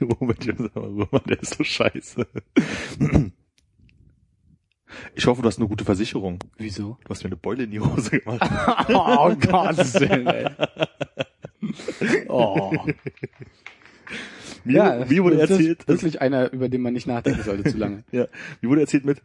[0.18, 2.26] Moment, ich mal, der ist so scheiße.
[5.14, 6.38] Ich hoffe, du hast eine gute Versicherung.
[6.56, 6.98] Wieso?
[7.04, 8.40] Du hast mir eine Beule in die Hose gemacht.
[8.88, 9.30] oh
[10.00, 10.46] Willen, ey.
[12.28, 12.72] Oh.
[14.64, 17.70] Mir, Ja, mir wurde das erzählt, ist wirklich einer, über den man nicht nachdenken sollte
[17.70, 18.04] zu lange.
[18.12, 18.26] ja,
[18.60, 19.22] mir wurde erzählt mit,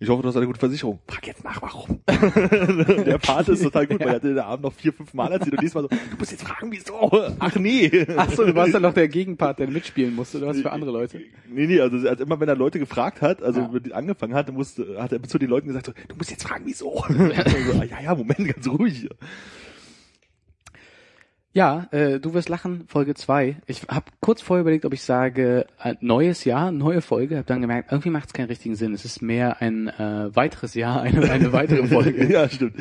[0.00, 0.98] ich hoffe, du hast eine gute Versicherung.
[1.06, 2.00] Frag jetzt nach, warum.
[3.04, 5.52] der Part ist total gut, weil er hatte den Abend noch vier, fünf Mal erzählt
[5.52, 7.10] und diesmal so, du musst jetzt fragen, wieso?
[7.38, 8.06] Ach nee.
[8.16, 10.90] Ach so, du warst dann noch der Gegenpart, der mitspielen musste, oder was für andere
[10.90, 11.20] Leute?
[11.48, 13.94] Nee, nee, also, also immer wenn er Leute gefragt hat, also Ja.
[13.94, 17.04] angefangen hat, musste, hat er zu den Leuten gesagt, so, du musst jetzt fragen, wieso?
[17.08, 17.14] so,
[17.80, 19.08] ah, ja, ja, Moment, ganz ruhig.
[21.54, 23.54] Ja, äh, du wirst lachen, Folge zwei.
[23.66, 27.36] Ich habe kurz vorher überlegt, ob ich sage, äh, neues Jahr, neue Folge.
[27.36, 28.92] Habe dann gemerkt, irgendwie macht es keinen richtigen Sinn.
[28.92, 32.26] Es ist mehr ein äh, weiteres Jahr, eine, eine weitere Folge.
[32.26, 32.74] ja, stimmt.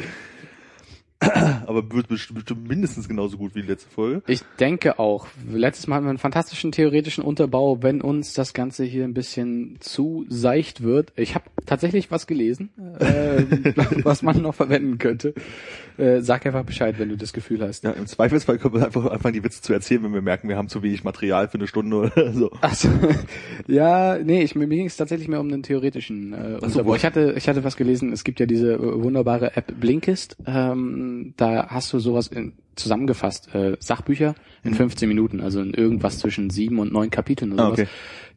[1.68, 4.22] Aber wird bestimmt mindestens genauso gut wie die letzte Folge.
[4.28, 5.28] Ich denke auch.
[5.52, 9.78] Letztes Mal hatten wir einen fantastischen theoretischen Unterbau, wenn uns das Ganze hier ein bisschen
[9.80, 11.14] zu seicht wird.
[11.16, 13.44] Ich habe tatsächlich was gelesen, äh,
[14.04, 15.34] was man noch verwenden könnte.
[15.98, 17.84] Äh, sag einfach Bescheid, wenn du das Gefühl hast.
[17.84, 20.58] Ja, im Zweifelsfall können wir einfach anfangen, die Witze zu erzählen, wenn wir merken, wir
[20.58, 22.52] haben zu wenig Material für eine Stunde oder so.
[22.62, 22.90] Achso,
[23.68, 26.90] ja, nee, ich, mir ging es tatsächlich mehr um den theoretischen äh, so, Unterbau.
[26.92, 30.36] wo- Ich hatte, ich hatte was gelesen, es gibt ja diese äh, wunderbare App Blinkist,
[30.48, 34.34] ähm, da hast du sowas in, zusammengefasst, äh, Sachbücher
[34.64, 37.80] in 15 Minuten, also in irgendwas zwischen sieben und neun Kapiteln oder Ah, sowas.
[37.82, 37.90] okay.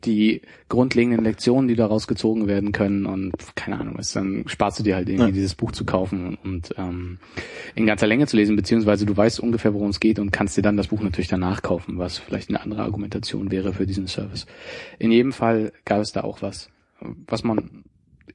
[0.04, 4.82] Die grundlegenden Lektionen, die daraus gezogen werden können und keine Ahnung, was, dann sparst du
[4.82, 5.34] dir halt irgendwie Ja.
[5.34, 7.18] dieses Buch zu kaufen und, und ähm,
[7.74, 10.62] in ganzer Länge zu lesen, beziehungsweise du weißt ungefähr, worum es geht und kannst dir
[10.62, 14.46] dann das Buch natürlich danach kaufen, was vielleicht eine andere Argumentation wäre für diesen Service.
[14.98, 16.68] In jedem Fall gab es da auch was,
[17.26, 17.84] was man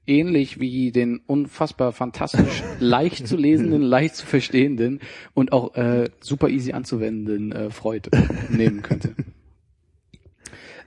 [0.07, 4.99] ähnlich wie den unfassbar fantastisch leicht zu lesenden, leicht zu verstehenden
[5.33, 8.09] und auch äh, super easy anzuwendenden äh, Freud
[8.49, 9.15] nehmen könnte.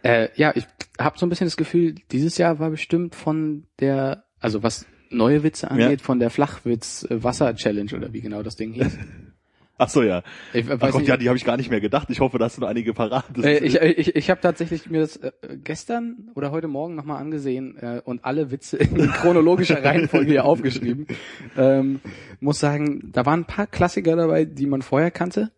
[0.05, 0.67] Äh, ja, ich
[1.01, 5.43] habe so ein bisschen das Gefühl, dieses Jahr war bestimmt von der, also was neue
[5.43, 8.99] Witze angeht, von der Flachwitz-Wasser-Challenge oder wie genau das Ding hieß.
[9.77, 10.23] Ach so, ja.
[10.53, 12.09] Ich Ach Gott, nicht, ja, die habe ich gar nicht mehr gedacht.
[12.11, 13.25] Ich hoffe, da hast du noch einige parat.
[13.39, 17.77] Äh, ich ich, ich habe tatsächlich mir das äh, gestern oder heute Morgen nochmal angesehen
[17.79, 21.09] äh, und alle Witze in chronologischer Reihenfolge hier aufgeschrieben.
[21.57, 22.01] Ähm,
[22.41, 25.51] muss sagen, da waren ein paar Klassiker dabei, die man vorher kannte.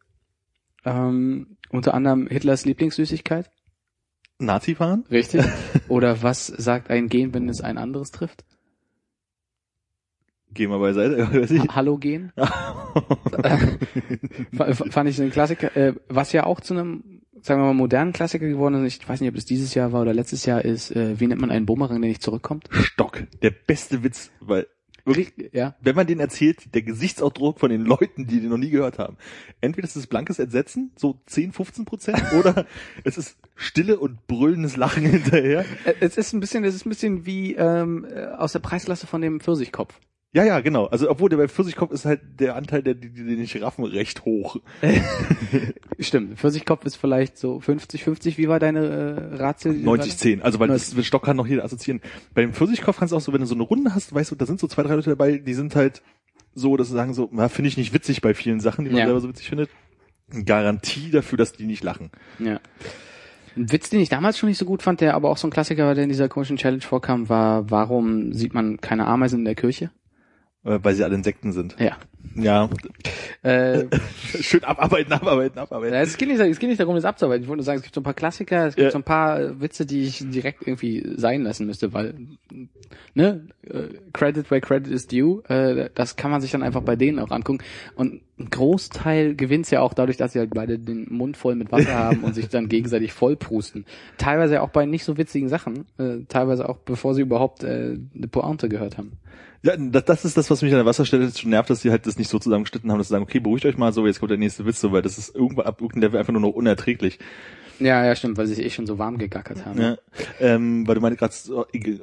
[0.84, 3.50] Ähm, unter anderem Hitlers Lieblingssüßigkeit,
[4.38, 5.04] Nazi fahren?
[5.10, 5.44] richtig?
[5.88, 8.44] Oder was sagt ein Gen, wenn es ein anderes trifft?
[10.54, 11.28] Geh mal beiseite.
[11.32, 11.60] Weiß ich.
[11.60, 12.32] Ha Hallo Gen?
[13.36, 17.66] F- f- fand ich so ein Klassiker, äh, was ja auch zu einem, sagen wir
[17.66, 19.02] mal, modernen Klassiker geworden ist.
[19.02, 21.40] Ich weiß nicht, ob das dieses Jahr war oder letztes Jahr ist, äh, wie nennt
[21.40, 22.68] man einen Bumerang, der nicht zurückkommt?
[22.70, 23.22] Stock.
[23.42, 24.66] Der beste Witz, weil
[25.04, 25.76] wirklich, Ja.
[25.80, 29.16] wenn man den erzählt, der Gesichtsausdruck von den Leuten, die den noch nie gehört haben.
[29.60, 32.66] Entweder ist es blankes Entsetzen, so 10, 15 Prozent, oder
[33.04, 35.64] es ist Stille und brüllendes Lachen hinterher.
[35.84, 39.06] Äh, Es ist ein bisschen, es ist ein bisschen wie ähm, äh, aus der Preisklasse
[39.06, 39.98] von dem Pfirsichkopf.
[40.32, 40.86] Ja, ja, genau.
[40.86, 44.24] Also obwohl der bei Pfirsichkopf ist halt der Anteil der, die, die den Giraffen recht
[44.24, 44.58] hoch.
[45.98, 48.36] Stimmt, Pfirsichkopf ist vielleicht so 50, 50.
[48.36, 49.72] Wie war deine äh, Ratio?
[49.72, 50.42] 90, 10.
[50.42, 50.88] Also weil 90.
[50.88, 52.02] das mit Stock kann noch jeder assoziieren.
[52.34, 54.34] Bei dem Pfirsichkopf kannst du auch so, wenn du so eine Runde hast, weißt du,
[54.34, 56.02] da sind so zwei, drei Leute dabei, die sind halt
[56.54, 58.98] so, dass sie sagen so, na, finde ich nicht witzig bei vielen Sachen, die man
[59.00, 59.04] Ja.
[59.06, 59.70] selber so witzig findet.
[60.44, 62.10] Garantie dafür, dass die nicht lachen.
[62.40, 62.60] Ja.
[63.56, 65.50] Ein Witz, den ich damals schon nicht so gut fand, der aber auch so ein
[65.50, 69.44] Klassiker war, der in dieser komischen Challenge vorkam, war, warum sieht man keine Ameisen in
[69.46, 69.90] der Kirche?
[70.66, 71.76] Äh, weil sie alle Insekten sind.
[71.78, 71.96] Ja.
[72.34, 72.68] Ja.
[73.42, 73.84] Äh,
[74.40, 75.94] Schön abarbeiten, abarbeiten, abarbeiten.
[75.94, 77.44] Ja, es geht nicht, es geht nicht darum, das abzuarbeiten.
[77.44, 78.90] Ich wollte nur sagen, es gibt so ein paar Klassiker, es gibt Ja.
[78.90, 82.14] so ein paar Witze, die ich direkt irgendwie sein lassen müsste, weil,
[83.14, 86.96] ne, äh, Credit where Credit is due, äh, das kann man sich dann einfach bei
[86.96, 87.62] denen auch angucken.
[87.94, 91.70] Und ein Großteil gewinnt's ja auch dadurch, dass sie halt beide den Mund voll mit
[91.70, 93.86] Wasser haben und sich dann gegenseitig vollprusten.
[94.18, 95.86] Teilweise auch bei nicht so witzigen Sachen,
[96.28, 99.12] teilweise auch bevor sie überhaupt eine Pointe gehört haben.
[99.62, 102.18] Ja, das, ist das, was mich an der Wasserstelle schon nervt, dass sie halt das
[102.18, 104.38] nicht so zusammengeschnitten haben, dass sie sagen, okay, beruhigt euch mal so, jetzt kommt der
[104.38, 107.18] nächste Witz, so, weil das ist irgendwann ab irgendeinem Level einfach nur noch unerträglich.
[107.78, 109.80] Ja, ja, stimmt, weil sie sich eh schon so warm gegackert haben.
[109.80, 109.96] Ja.
[110.40, 111.34] Ähm, weil du meinte gerade,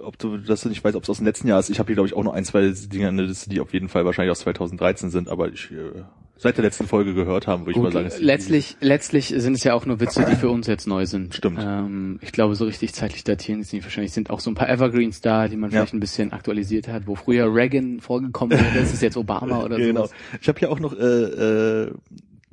[0.03, 1.69] ob du das nicht weißt, ob es aus dem letzten Jahr ist.
[1.69, 3.73] Ich habe hier, glaube ich, auch noch ein, zwei Dinge an der Liste, die auf
[3.73, 6.03] jeden Fall wahrscheinlich aus 2013 sind, aber ich äh,
[6.43, 8.11] seit der letzten Folge gehört haben, würde ich mal sagen.
[8.19, 11.33] letztlich, letztlich sind es ja auch nur Witze, die für uns jetzt neu sind.
[11.35, 11.59] Stimmt.
[11.61, 14.11] Ähm, ich glaube, so richtig zeitlich datieren ist nicht wahrscheinlich.
[14.13, 15.79] sind auch so ein paar Evergreens da, die man Ja.
[15.79, 19.79] vielleicht ein bisschen aktualisiert hat, wo früher Reagan vorgekommen wäre, das ist jetzt Obama oder
[19.79, 20.05] Ja, genau.
[20.05, 20.11] sowas.
[20.41, 21.91] Ich habe hier auch noch äh, äh,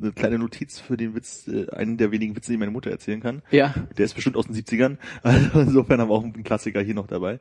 [0.02, 3.20] eine kleine Notiz für den Witz, äh, einen der wenigen Witze, die meine Mutter erzählen
[3.20, 3.42] kann.
[3.50, 4.96] Ja, Der ist bestimmt aus den 70ern.
[5.22, 7.38] Also insofern haben wir auch einen Klassiker hier noch dabei.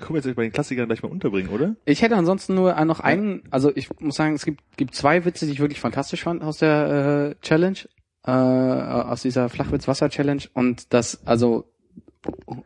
[0.00, 1.76] Können wir jetzt bei den Klassikern gleich mal unterbringen, oder?
[1.84, 5.46] Ich hätte ansonsten nur noch einen, also ich muss sagen, es gibt, gibt zwei Witze,
[5.46, 7.78] die ich wirklich fantastisch fand aus der äh, Challenge,
[8.24, 11.64] äh, aus dieser Flachwitz-Wasser-Challenge und das, also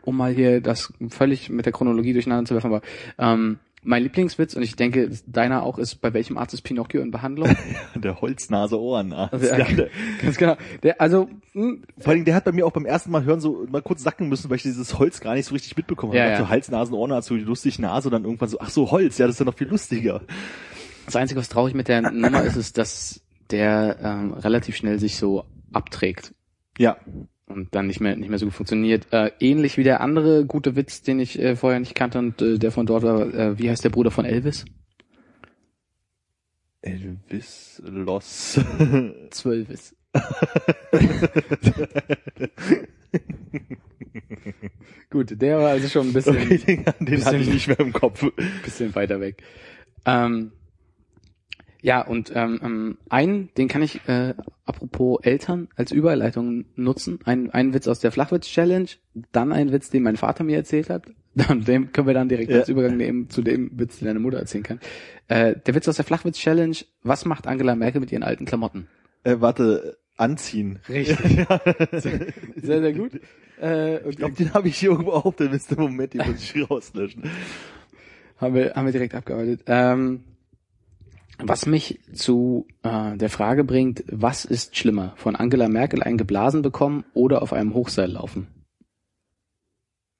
[0.02, 2.82] um mal hier das völlig mit der Chronologie durcheinander zu werfen, aber
[3.18, 7.10] ähm, mein Lieblingswitz, und ich denke, deiner auch, ist, bei welchem Arzt ist Pinocchio in
[7.10, 7.54] Behandlung?
[7.94, 9.32] der Holznase-Ohrenarzt.
[9.34, 9.86] Also, ja,
[10.22, 10.56] ganz genau.
[10.82, 13.66] Der, also, hm, Vor allem, der hat bei mir auch beim ersten Mal hören so
[13.70, 16.18] mal kurz sacken müssen, weil ich dieses Holz gar nicht so richtig mitbekommen habe.
[16.18, 16.38] Ja, ja.
[16.38, 19.26] So Hals, Nasen, Ohrenarzt, so lustig Nase, und dann irgendwann so, ach so, Holz, ja,
[19.26, 20.22] das ist ja noch viel lustiger.
[21.04, 23.20] das Einzige, was traurig mit der Nummer ist, ist, dass
[23.50, 26.34] der ähm, relativ schnell sich so abträgt.
[26.78, 26.96] Ja.
[27.46, 29.12] Und dann nicht mehr nicht mehr so gut funktioniert.
[29.12, 32.58] Äh, ähnlich wie der andere gute Witz, den ich äh, vorher nicht kannte und äh,
[32.58, 33.32] der von dort war.
[33.34, 34.64] Äh, wie heißt der Bruder von Elvis?
[36.82, 38.60] Elvis Loss.
[39.30, 39.94] Zwölvis.
[45.10, 47.92] Gut, der war also schon ein bisschen, Okay, den, den hatte ich nicht mehr im
[47.92, 48.24] Kopf.
[48.62, 49.42] bisschen weiter weg.
[50.04, 50.52] Ähm,
[51.84, 54.32] ja, und ähm, ähm, einen, den kann ich, äh,
[54.64, 57.18] apropos Eltern, als Überleitung nutzen.
[57.24, 58.88] Ein, einen Witz aus der Flachwitz-Challenge,
[59.32, 61.04] dann ein Witz, den mein Vater mir erzählt hat.
[61.34, 62.60] Dann, dem können wir dann direkt Ja.
[62.60, 64.78] als Übergang nehmen zu dem Witz, den deine Mutter erzählen kann.
[65.26, 68.86] Äh, der Witz aus der Flachwitz-Challenge, was macht Angela Merkel mit ihren alten Klamotten?
[69.24, 70.78] Äh, warte, anziehen.
[70.88, 71.18] Richtig.
[71.92, 73.20] Sehr, sehr gut.
[73.60, 75.74] Äh, Ich glaube, den habe ich hier irgendwo auf der Liste.
[75.74, 77.24] Moment, den muss ich rauslöschen.
[78.38, 79.62] haben wir, haben wir direkt abgearbeitet.
[79.66, 80.22] Ähm,
[81.38, 85.12] was mich zu äh, der Frage bringt, was ist schlimmer?
[85.16, 88.46] Von Angela Merkel einen geblasen bekommen oder auf einem Hochseil laufen?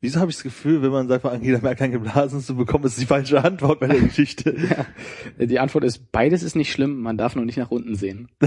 [0.00, 3.00] Wieso habe ich das Gefühl, wenn man sagt, von Angela Merkel geblasen zu bekommen, ist
[3.00, 4.86] die falsche Antwort bei der Geschichte.
[5.38, 8.28] Die Antwort ist, beides ist nicht schlimm, man darf nur nicht nach unten sehen.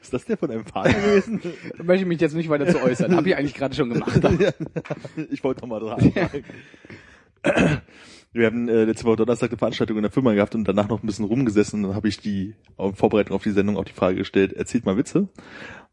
[0.00, 1.40] Ist das der von einem Vater gewesen?
[1.76, 3.14] Da möchte ich mich jetzt nicht weiter zu äußern.
[3.14, 4.20] Habe ich eigentlich gerade schon gemacht.
[5.30, 6.12] ich wollte noch mal dran.
[8.34, 11.02] Wir haben äh, letzte Woche Donnerstag eine Veranstaltung in der Firma gehabt und danach noch
[11.02, 11.78] ein bisschen rumgesessen.
[11.78, 14.84] Und dann habe ich die auf Vorbereitung auf die Sendung auch die Frage gestellt, erzählt
[14.84, 15.28] mal Witze.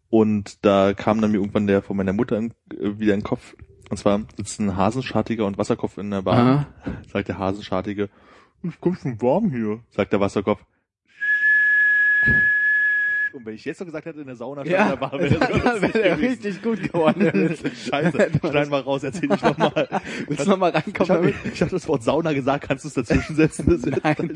[0.09, 3.23] Und da kam dann mir irgendwann der von meiner Mutter in, äh, wieder in den
[3.23, 3.55] Kopf.
[3.91, 6.47] Und zwar sitzen Hasenschartiger und Wasserkopf in der Bahn.
[6.47, 6.67] Aha.
[7.13, 8.09] Sagt der Hasenschartige,
[8.67, 9.81] es kommt schon warm hier.
[9.91, 10.65] Sagt der Wasserkopf.
[13.33, 15.81] Und wenn ich jetzt noch gesagt hätte, in der Sauna Ja, Bar, wäre das dann
[15.81, 16.29] wäre der gewesen.
[16.29, 17.55] richtig gut geworden.
[17.89, 20.01] Scheiße, schneid mal raus, erzähl nicht nochmal.
[20.27, 22.93] Willst du noch mal Ich reinkommen habe hab das Wort Sauna gesagt, kannst du es
[22.93, 23.65] dazwischen setzen?
[23.69, 24.33] Das Nein.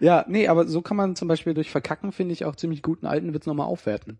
[0.00, 3.06] Ja, nee, aber so kann man zum Beispiel durch Verkacken, finde ich, auch ziemlich guten
[3.06, 4.18] alten Witz nochmal aufwerten.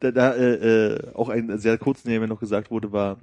[0.00, 3.18] Da, da äh, äh, auch ein sehr kurzen, der mir noch gesagt wurde, war,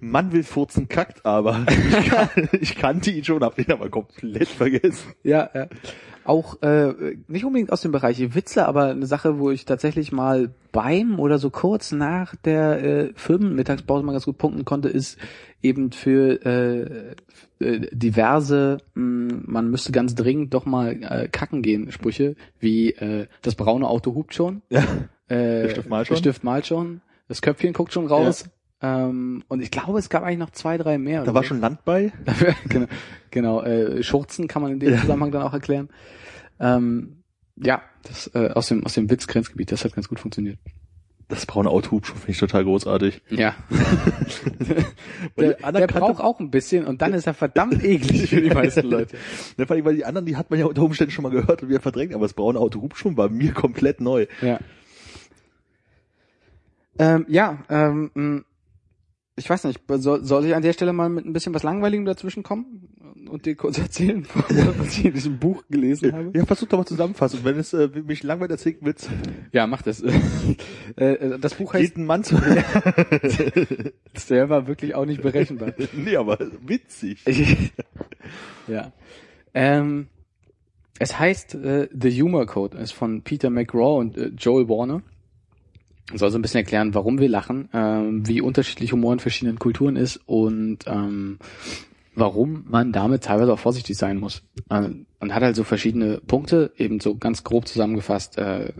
[0.00, 1.64] Mann will furzen, kackt aber.
[1.68, 5.12] Ich, kan ich kannte ihn schon, hab den aber komplett vergessen.
[5.22, 5.66] Ja, ja.
[6.26, 10.50] Auch äh, nicht unbedingt aus dem Bereich Witze, aber eine Sache, wo ich tatsächlich mal
[10.72, 15.18] beim oder so kurz nach der äh, Firmenmittagspause mal ganz gut punkten konnte, ist
[15.62, 17.14] eben für äh,
[17.64, 23.26] äh, diverse, mh, man müsste ganz dringend doch mal äh, kacken gehen, Sprüche, wie äh,
[23.42, 24.80] das braune Auto hupt schon, Ja.
[25.28, 26.14] äh, Der Stift malt schon.
[26.14, 28.48] der Stift malt schon, das Köpfchen guckt schon raus.
[28.82, 31.24] Ähm, und ich glaube, es gab eigentlich noch zwei, drei mehr.
[31.24, 31.48] Da war so.
[31.48, 32.12] schon Land bei.
[32.68, 32.86] genau,
[33.30, 35.00] genau äh, Schurzen kann man in dem Ja.
[35.00, 35.88] Zusammenhang dann auch erklären.
[36.60, 37.22] Ähm,
[37.56, 40.58] ja, das äh, aus dem aus dem Witzgrenzgebiet, das hat ganz gut funktioniert.
[41.28, 43.20] Das braune Auto finde ich total großartig.
[43.30, 43.54] Ja.
[45.36, 48.86] Der, der braucht auch ein bisschen und dann ist er verdammt eklig für die meisten
[48.90, 49.16] Leute.
[49.56, 51.62] Ne, vor allem, weil die anderen, die hat man ja unter Umständen schon mal gehört
[51.62, 54.26] und wieder verdrängt, aber das braune Auto hupt schon war mir komplett neu.
[54.40, 54.60] Ja.
[56.98, 58.42] Ähm, ja, ähm, mh,
[59.36, 62.06] ich weiß nicht, soll, soll ich an der Stelle mal mit ein bisschen was Langweiligem
[62.06, 62.88] dazwischen kommen
[63.28, 64.26] und dir kurz erzählen,
[64.78, 66.30] was ich in diesem Buch gelesen habe?
[66.34, 67.40] Ja, versuch doch mal zusammenfassen.
[67.42, 69.08] Wenn es äh, mich langweilig erzählt, Witz,
[69.52, 70.02] Ja, mach das.
[70.96, 72.36] Äh, äh, das Buch heißt geht ein Mann zu.
[74.30, 75.74] Der war wirklich auch nicht berechenbar.
[75.92, 77.22] nee, aber witzig.
[78.66, 78.92] ja.
[79.52, 80.06] Ähm,
[80.98, 85.02] es heißt äh, The Humor Code, ist von Peter McGraw und äh, Joel Warner.
[86.14, 89.96] Soll so ein bisschen erklären, warum wir lachen, ähm, wie unterschiedlich Humor in verschiedenen Kulturen
[89.96, 91.38] ist und ähm,
[92.14, 94.42] warum man damit teilweise auch vorsichtig sein muss.
[94.70, 98.72] Ähm, und hat halt so verschiedene Punkte, eben so ganz grob zusammengefasst, äh,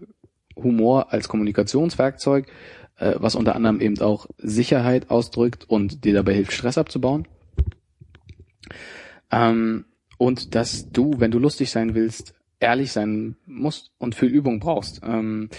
[0.56, 2.46] Humor als Kommunikationswerkzeug,
[2.98, 7.28] äh, was unter anderem eben auch Sicherheit ausdrückt und dir dabei hilft, Stress abzubauen.
[9.30, 9.84] Ähm,
[10.18, 15.00] und dass du, wenn du lustig sein willst, ehrlich sein musst und viel Übung brauchst.
[15.04, 15.50] Ähm,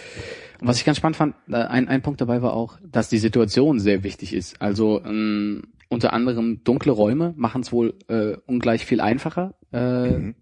[0.60, 3.80] was ich ganz spannend fand, äh, ein, ein Punkt dabei war auch, dass die Situation
[3.80, 4.62] sehr wichtig ist.
[4.62, 10.36] Also ähm, unter anderem dunkle Räume machen es wohl äh, ungleich viel einfacher, äh, Mhm.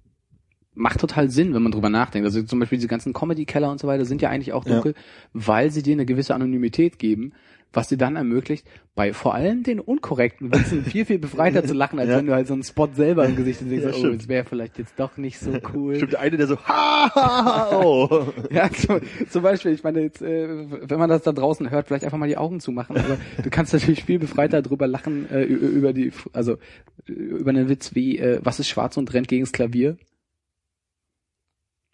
[0.74, 2.26] macht total Sinn, wenn man drüber nachdenkt.
[2.26, 5.02] Also zum Beispiel diese ganzen Comedy-Keller und so weiter sind ja eigentlich auch dunkel, ja.
[5.34, 7.34] weil sie dir eine gewisse Anonymität geben,
[7.75, 8.65] was dir dann ermöglicht,
[8.96, 12.17] bei vor allem den unkorrekten Witzen viel, viel befreiter zu lachen, als ja.
[12.17, 14.77] wenn du halt so einen Spot selber im Gesicht siehst, ja, oh, es wäre vielleicht
[14.77, 15.96] jetzt doch nicht so cool.
[15.96, 18.27] Stimmt, der eine, der so, ha, ha, ha, oh.
[18.50, 20.48] ja, zum, zum Beispiel, ich meine, jetzt, äh,
[20.89, 23.74] wenn man das da draußen hört, vielleicht einfach mal die Augen zumachen, aber du kannst
[23.74, 26.58] natürlich viel befreiter drüber lachen, äh, über die, also,
[27.05, 29.98] über einen Witz wie, äh, was ist schwarz und rennt gegens Klavier?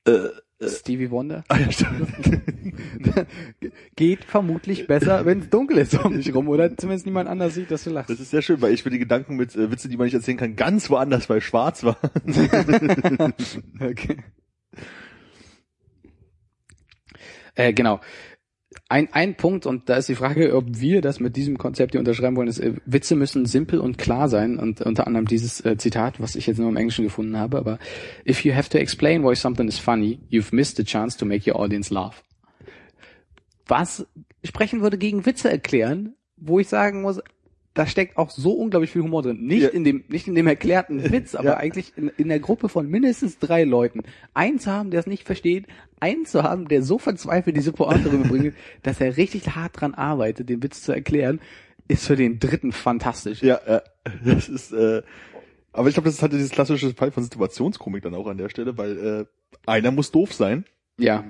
[0.05, 0.29] Äh,
[0.67, 1.43] Stevie Wonder.
[1.47, 2.07] Ah, ja, stimmt.
[3.95, 7.71] Geht vermutlich besser, wenn es dunkel ist um dich rum oder zumindest niemand anders sieht,
[7.71, 8.09] dass du lachst.
[8.09, 10.13] Das ist sehr schön, weil ich für die Gedanken mit äh, Witze, die man nicht
[10.13, 11.97] erzählen kann, ganz woanders, weil schwarz war.
[13.79, 14.17] okay.
[17.55, 17.99] Äh, genau
[18.91, 21.99] ein, ein Punkt, und da ist die Frage, ob wir das mit diesem Konzept hier
[21.99, 24.59] unterschreiben wollen, ist, äh, Witze müssen simpel und klar sein.
[24.59, 27.79] Und unter anderem dieses äh, Zitat, was ich jetzt nur im Englischen gefunden habe, aber
[28.27, 31.49] if you have to explain why something is funny, you've missed the chance to make
[31.49, 32.21] your audience laugh.
[33.65, 34.05] Was
[34.43, 37.21] sprechen würde gegen Witze erklären, wo ich sagen muss,
[37.73, 39.45] da steckt auch so unglaublich viel Humor drin.
[39.45, 39.69] Nicht ja.
[39.69, 41.57] in dem, nicht in dem erklärten Witz, aber ja.
[41.57, 44.01] eigentlich in, in der Gruppe von mindestens drei Leuten.
[44.33, 45.67] Einen zu haben, der es nicht versteht,
[45.99, 50.49] einen zu haben, der so verzweifelt diese Pointe rüberbringt, dass er richtig hart dran arbeitet,
[50.49, 51.39] den Witz zu erklären,
[51.87, 53.41] ist für den dritten fantastisch.
[53.41, 53.81] Ja, ja.
[54.23, 55.01] das ist, äh,
[55.71, 58.49] aber ich glaube, das ist halt dieses klassische Fall von Situationskomik dann auch an der
[58.49, 59.25] Stelle, weil äh,
[59.65, 60.65] einer muss doof sein.
[60.97, 61.23] Ja.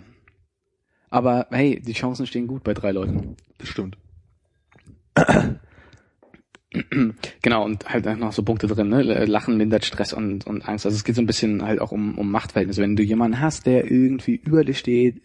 [1.12, 3.36] Aber hey, die Chancen stehen gut bei drei Leuten.
[3.60, 3.98] Das stimmt.
[7.42, 9.02] Genau, und halt noch so Punkte drin, ne?
[9.26, 10.86] Lachen mindert Stress und, und Angst.
[10.86, 12.82] Also es geht so ein bisschen halt auch um, um Machtverhältnisse.
[12.82, 15.22] Wenn du jemanden hast, der irgendwie über dir steht,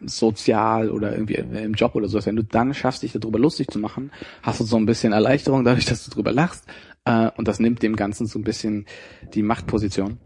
[0.00, 3.78] sozial oder irgendwie im Job oder so, wenn du dann schaffst, dich darüber lustig zu
[3.78, 4.10] machen,
[4.42, 6.64] hast du so ein bisschen Erleichterung dadurch, dass du drüber lachst.
[7.04, 8.86] Äh, und das nimmt dem Ganzen so ein bisschen
[9.34, 10.18] die Machtposition.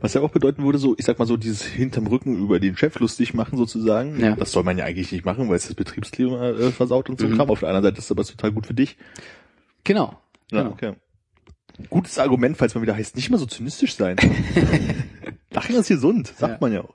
[0.00, 2.76] Was ja auch bedeuten würde, so, ich sag mal so, dieses hinterm Rücken über den
[2.76, 4.20] Chef lustig machen sozusagen.
[4.20, 4.36] Ja.
[4.36, 7.26] Das soll man ja eigentlich nicht machen, weil es das Betriebsklima äh, versaut und so
[7.26, 7.40] mhm.
[7.40, 8.96] Auf der anderen Seite ist es aber total gut für dich.
[9.88, 10.18] Genau.
[10.50, 10.72] Ja, genau.
[10.72, 10.92] okay.
[11.88, 14.16] Gutes Argument, falls man wieder heißt, nicht mal so zynistisch sein.
[15.50, 16.58] Lachen ist gesund, sagt ja.
[16.60, 16.94] man ja auch.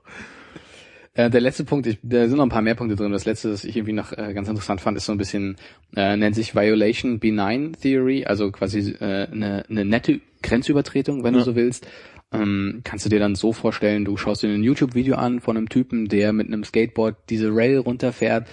[1.14, 3.10] Äh, der letzte Punkt, ich, da sind noch ein paar mehr Punkte drin.
[3.10, 5.56] Das letzte, das ich irgendwie noch äh, ganz interessant fand, ist so ein bisschen,
[5.96, 11.40] äh, nennt sich Violation Benign Theory, also quasi äh, eine, eine nette Grenzübertretung, wenn ja.
[11.40, 11.88] du so willst.
[12.30, 15.68] Ähm, kannst du dir dann so vorstellen, du schaust dir ein YouTube-Video an von einem
[15.68, 18.46] Typen, der mit einem Skateboard diese Rail runterfährt,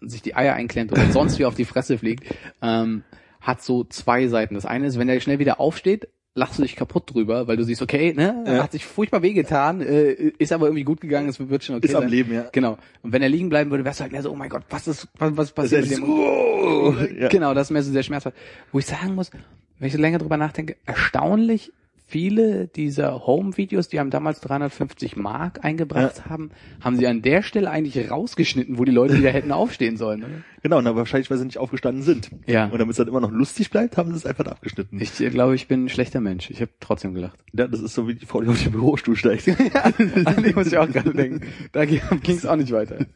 [0.00, 2.24] sich die Eier einklemmt oder sonst wie auf die Fresse fliegt.
[2.62, 3.02] Ähm,
[3.40, 4.54] hat so zwei Seiten.
[4.54, 7.64] Das eine ist, wenn er schnell wieder aufsteht, lachst du dich kaputt drüber, weil du
[7.64, 8.62] siehst, okay, ne, ja.
[8.62, 11.88] hat sich furchtbar wehgetan, äh, ist aber irgendwie gut gegangen, es wird schon okay.
[11.88, 12.46] Ist am Leben, ja.
[12.52, 12.78] Genau.
[13.02, 14.86] Und wenn er liegen bleiben würde, wärst du halt mehr so, oh mein Gott, was
[14.86, 16.04] ist, was, was passiert mit dem?
[16.04, 17.28] Oh, ja.
[17.28, 18.36] Genau, das ist mehr so sehr schmerzhaft.
[18.70, 19.30] Wo ich sagen muss,
[19.78, 21.72] wenn ich so länger drüber nachdenke, erstaunlich
[22.10, 26.30] viele dieser Home-Videos, die haben damals 350 Mark eingebracht ja.
[26.30, 26.50] haben,
[26.80, 30.24] haben sie an der Stelle eigentlich rausgeschnitten, wo die Leute wieder hätten aufstehen sollen.
[30.24, 30.32] Oder?
[30.62, 32.30] Genau, und wahrscheinlich, weil sie nicht aufgestanden sind.
[32.46, 32.64] Ja.
[32.66, 35.00] Und damit es dann immer noch lustig bleibt, haben sie es einfach abgeschnitten.
[35.00, 36.50] Ich äh, glaube, ich bin ein schlechter Mensch.
[36.50, 37.38] Ich habe trotzdem gelacht.
[37.52, 39.46] Ja, das ist so wie die Frau, die auf den Bürostuhl steigt.
[39.46, 39.84] ja,
[40.24, 41.46] an die muss ich auch gerade denken.
[41.72, 43.06] Da ging es auch nicht weiter.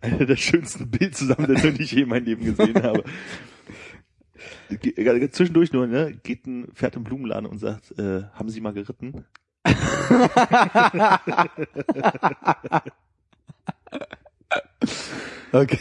[0.00, 3.04] Eine der schönsten Bildzusammensetzungen, die ich je in meinem Leben gesehen habe.
[5.30, 9.24] Zwischendurch nur, ne, geht ein Pferd im Blumenladen und sagt, äh, haben Sie mal geritten?
[15.52, 15.78] okay.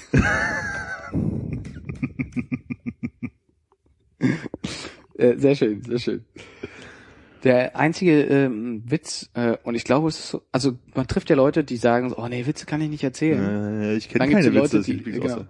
[5.18, 6.26] äh, sehr schön, sehr schön.
[7.44, 11.36] Der einzige ähm, Witz, äh, und ich glaube, es ist so, also man trifft ja
[11.36, 13.82] Leute, die sagen, so, oh nee, Witze kann ich nicht erzählen.
[13.82, 15.46] Äh, ich kenne keine Witze, Leute, die, genau,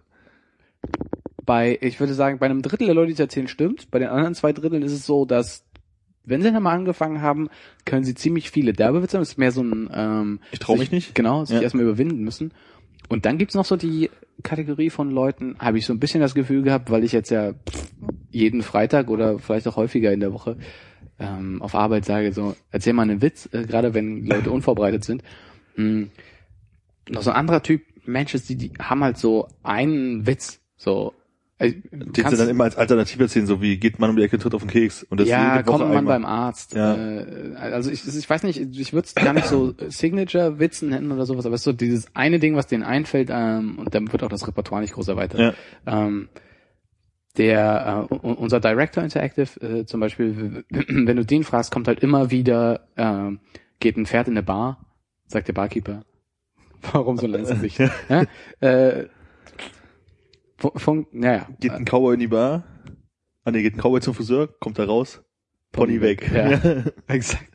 [1.48, 3.89] bei, ich würde sagen, bei einem Drittel der Leute, die es erzählen, stimmt.
[3.89, 5.66] Bei den anderen zwei Dritteln ist es so, dass
[6.24, 7.50] wenn sie dann mal angefangen haben,
[7.86, 9.18] können sie ziemlich viele Derbewitze.
[9.18, 11.16] Das ist mehr so ein ähm, Ich trau mich nicht.
[11.16, 11.62] Genau, sich ja.
[11.62, 12.51] erstmal überwinden müssen.
[13.08, 14.12] Und dann gibt's noch so die
[14.44, 17.54] Kategorie von Leuten, habe ich so ein bisschen das Gefühl gehabt, weil ich jetzt ja
[18.30, 20.58] jeden Freitag oder vielleicht auch häufiger in der Woche
[21.18, 25.24] ähm, auf Arbeit sage, so, erzähl mal einen Witz, äh, gerade wenn Leute unvorbereitet sind.
[25.77, 26.12] Mhm.
[27.10, 31.13] Noch so ein anderer Typ Menschen, die, die haben halt so einen Witz, so
[31.60, 34.54] den sie dann immer als Alternative erzählen, so wie geht man um die Ecke, tritt
[34.54, 35.04] auf den Keks.
[35.04, 36.20] Und das ja, kommt man einmal.
[36.20, 36.74] beim Arzt.
[36.74, 36.96] Ja.
[36.96, 41.26] Äh, also ich, ich weiß nicht, ich würde es gar nicht so Signature-Witzen nennen oder
[41.26, 44.22] sowas, aber es ist so dieses eine Ding, was denen einfällt, ähm, und dann wird
[44.24, 45.40] auch das Repertoire nicht groß erweitert.
[45.40, 45.54] Ja.
[45.88, 46.30] Ähm,
[47.38, 52.30] der äh, unser Director Interactive äh, zum Beispiel, wenn du den fragst, kommt halt immer
[52.30, 53.36] wieder, äh,
[53.80, 54.86] geht ein Pferd in eine Bar,
[55.28, 56.04] sagt der Barkeeper.
[56.92, 57.80] Warum so ein langes Gesicht?
[58.10, 58.26] ja?
[58.60, 59.08] äh,
[60.58, 61.48] von, naja.
[61.60, 62.64] Geht ein Cowboy in die Bar?
[63.44, 65.24] Ah nee, geht ein Cowboy zum Friseur, kommt da raus.
[65.72, 66.32] Pony weg.
[66.34, 67.46] Ja, exakt.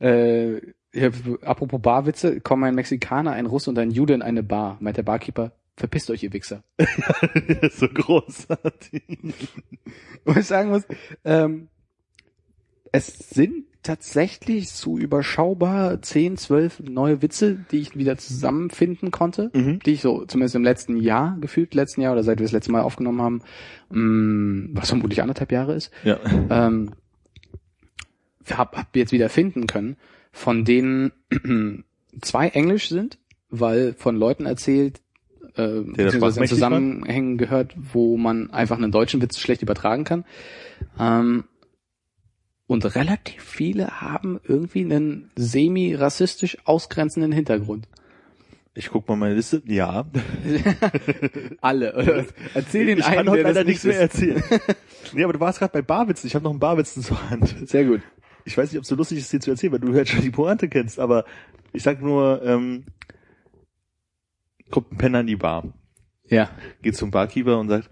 [0.00, 0.56] Äh,
[0.92, 1.10] ja,
[1.42, 4.78] apropos Barwitze, kommen ein Mexikaner, ein Russ und ein Jude in eine Bar.
[4.80, 6.64] Meint der Barkeeper, verpisst euch, ihr Wichser.
[7.70, 9.02] so großartig.
[10.24, 10.84] Was ich sagen muss,
[11.24, 11.68] ähm,
[12.90, 19.78] es sind tatsächlich so überschaubar 10, 12 neue Witze, die ich wieder zusammenfinden konnte, Mhm.
[19.80, 22.72] die ich so zumindest im letzten Jahr gefühlt, letzten Jahr oder seit wir das letzte
[22.72, 23.42] Mal aufgenommen haben,
[23.90, 26.18] mh, was vermutlich anderthalb Jahre ist, Ja.
[26.50, 26.90] ähm,
[28.50, 29.96] hab, hab jetzt wieder finden können,
[30.32, 31.12] von denen
[32.20, 33.18] zwei Englisch sind,
[33.50, 35.00] weil von Leuten erzählt,
[35.54, 36.46] äh, beziehungsweise in?
[36.48, 40.24] Zusammenhängen gehört, wo man einfach einen deutschen Witz schlecht übertragen kann.
[40.98, 41.44] Ähm,
[42.68, 47.88] und relativ viele haben irgendwie einen semi-rassistisch ausgrenzenden Hintergrund.
[48.74, 49.60] Ich guck mal meine Liste.
[49.66, 50.04] Ja.
[51.60, 51.96] Alle.
[51.96, 52.26] Oder?
[52.54, 54.40] Erzähl den ich einen, kann heute leider nicht nichts mehr erzählen.
[55.12, 56.28] nee, aber du warst gerade bei Barwitzen.
[56.28, 57.56] Ich habe noch einen Barwitzen zur Hand.
[57.68, 58.02] Sehr gut.
[58.44, 60.22] Ich weiß nicht, ob es so lustig ist, dir zu erzählen, weil du halt schon
[60.22, 61.24] die Pointe kennst, aber
[61.72, 62.84] ich sag nur, ähm,
[64.70, 65.72] kommt ein Penner in die Bar,
[66.28, 66.48] Ja.
[66.82, 67.90] geht zum Barkeeper und sagt,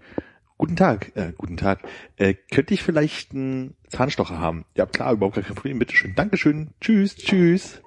[0.57, 1.79] guten Tag, äh, guten Tag,
[2.17, 4.65] äh, könnte ich vielleicht einen Zahnstocher haben?
[4.75, 7.81] Ja klar, überhaupt gar kein Problem, bitteschön, Dankeschön, tschüss, tschüss.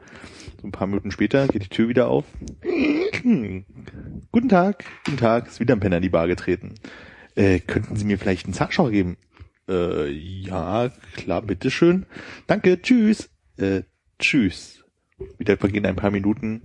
[0.60, 2.24] So ein paar Minuten später geht die Tür wieder auf.
[3.22, 6.74] Guten Tag, guten Tag, ist wieder ein Penner in die Bar getreten.
[7.34, 9.16] Äh, könnten Sie mir vielleicht einen Zahnstocher geben?
[9.68, 12.06] Äh, ja, klar, bitteschön.
[12.46, 13.30] Danke, tschüss.
[13.56, 13.82] Äh,
[14.18, 14.84] tschüss.
[15.38, 16.62] Wieder vergehen ein paar Minuten.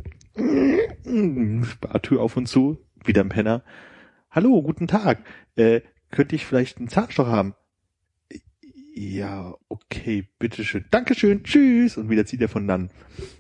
[1.82, 2.80] Bartür auf und zu.
[3.04, 3.64] Wieder ein Penner.
[4.32, 5.24] Hallo, guten Tag.
[5.56, 5.82] Äh,
[6.16, 7.54] könnte ich vielleicht einen Zahnstocher haben?
[8.96, 10.86] Ja, okay, bitteschön.
[10.90, 11.98] Dankeschön, tschüss.
[11.98, 12.90] Und wieder zieht er von dann.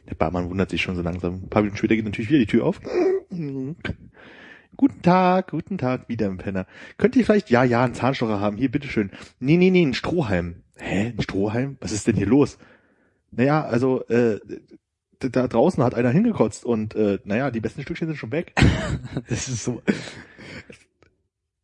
[0.10, 1.36] Der Barmann wundert sich schon so langsam.
[1.36, 2.82] Ein paar Minuten später geht natürlich wieder die Tür auf.
[3.29, 6.67] Guten Tag, guten Tag, wieder ein Penner.
[6.98, 9.12] Könnt ihr vielleicht, ja, ja, einen Zahnstocher haben, hier, bitteschön.
[9.39, 10.63] Nee, nee, nee, ein Strohhalm.
[10.75, 11.77] Hä, ein Strohhalm?
[11.79, 12.58] Was ist denn hier los?
[13.32, 14.41] Naja, also, äh,
[15.20, 18.53] da draußen hat einer hingekotzt und, äh, naja, die besten Stückchen sind schon weg.
[19.29, 19.82] Das ist so.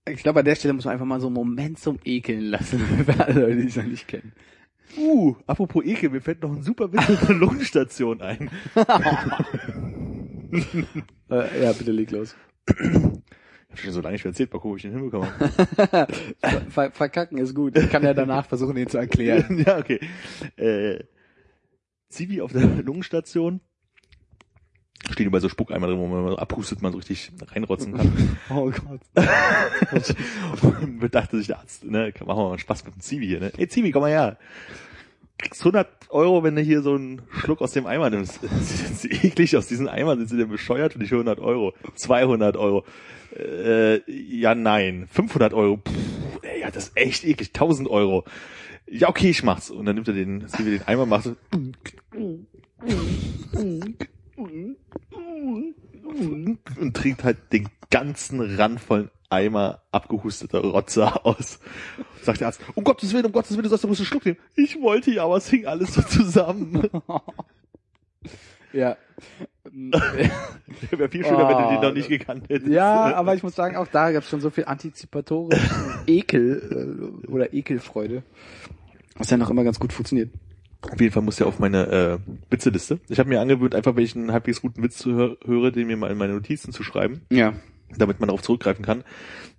[0.09, 2.79] Ich glaube, an der Stelle muss man einfach mal so einen Moment zum Ekeln lassen,
[3.05, 4.33] für alle Leute, die es noch nicht kennen.
[4.97, 8.49] Uh, apropos Ekel, mir fällt noch ein super Witz der Lungenstation ein.
[11.29, 12.35] Äh, ja, bitte leg los.
[12.67, 15.27] Ich hab schon so lange nicht mehr erzählt, mal gucken, ob ich den hinbekomme.
[16.67, 17.77] Ver verkacken ist gut.
[17.77, 19.63] Ich kann ja danach versuchen, ihn zu erklären.
[19.65, 20.01] ja, okay.
[20.57, 21.05] Äh,
[22.09, 23.61] Zivi auf der Lungenstation.
[25.09, 28.37] Stehen überall so Spuckeimer drin, wo man abhustet, man so richtig reinrotzen kann.
[28.49, 29.01] Oh Gott.
[30.61, 33.51] Und bedachte sich der Arzt, ne, machen wir mal Spaß mit dem Zivi hier, ne?
[33.57, 34.37] Ey Zivi, komm mal her.
[35.37, 38.39] Kriegst 100 Euro, wenn du hier so einen Schluck aus dem Eimer nimmst.
[38.43, 41.73] Das ist eklig, aus diesen Eimern sind sie denn bescheuert und ich 100 Euro.
[41.95, 42.85] 200 Euro.
[43.35, 45.07] Äh, ja, nein.
[45.11, 45.77] 500 Euro.
[45.77, 45.91] Puh,
[46.43, 47.49] ey, ja, das ist echt eklig.
[47.49, 48.23] 1000 Euro.
[48.87, 49.71] Ja, okay, ich mach's.
[49.71, 51.35] Und dann nimmt er den, Zivi den Eimer, macht so,
[56.03, 61.59] und trinkt halt den ganzen randvollen Eimer abgehusteter Rotzer aus.
[62.21, 64.25] Sagt der Arzt, um Gottes Willen, um Gottes Willen, du sollst, du musst einen Schluck
[64.25, 64.37] nehmen.
[64.55, 66.89] Ich wollte ja, aber es hing alles so zusammen.
[68.73, 68.97] Ja.
[69.63, 72.71] Wäre viel schöner, wenn du den noch nicht gekannt hättest.
[72.71, 75.69] Ja, aber ich muss sagen, auch da gab es schon so viel antizipatorischen
[76.07, 78.23] Ekel äh, oder Ekelfreude.
[79.15, 80.29] Was ja noch immer ganz gut funktioniert.
[80.89, 82.17] Auf jeden Fall muss ja auf meine äh,
[82.49, 82.99] Witzeliste.
[83.07, 85.87] Ich habe mir angewöhnt, einfach wenn ich einen halbwegs guten Witz zu hör höre, den
[85.87, 87.53] mir mal in meine Notizen zu schreiben, Ja.
[87.97, 89.03] damit man darauf zurückgreifen kann.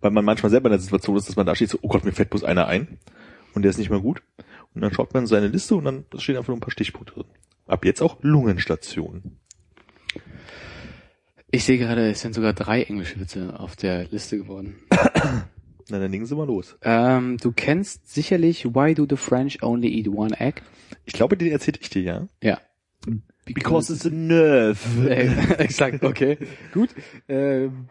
[0.00, 2.04] Weil man manchmal selber in der Situation ist, dass man da steht, so, oh Gott,
[2.04, 2.98] mir fällt bloß einer ein.
[3.54, 4.22] Und der ist nicht mehr gut.
[4.74, 7.12] Und dann schaut man in seine Liste und dann stehen einfach nur ein paar Stichpunkte
[7.14, 7.24] drin.
[7.66, 9.36] Ab jetzt auch Lungenstation.
[11.50, 14.76] Ich sehe gerade, es sind sogar drei englische Witze auf der Liste geworden.
[15.88, 16.76] Na, dann legen Sie mal los.
[16.82, 20.62] Ähm, du kennst sicherlich Why do the French only eat one egg?
[21.04, 22.28] Ich glaube, den erzähle ich dir, ja?
[22.42, 22.60] Ja.
[23.46, 24.78] it's a nerve.
[25.08, 26.38] Äh, Exakt, okay.
[26.72, 26.90] Gut.
[27.28, 27.88] Ähm,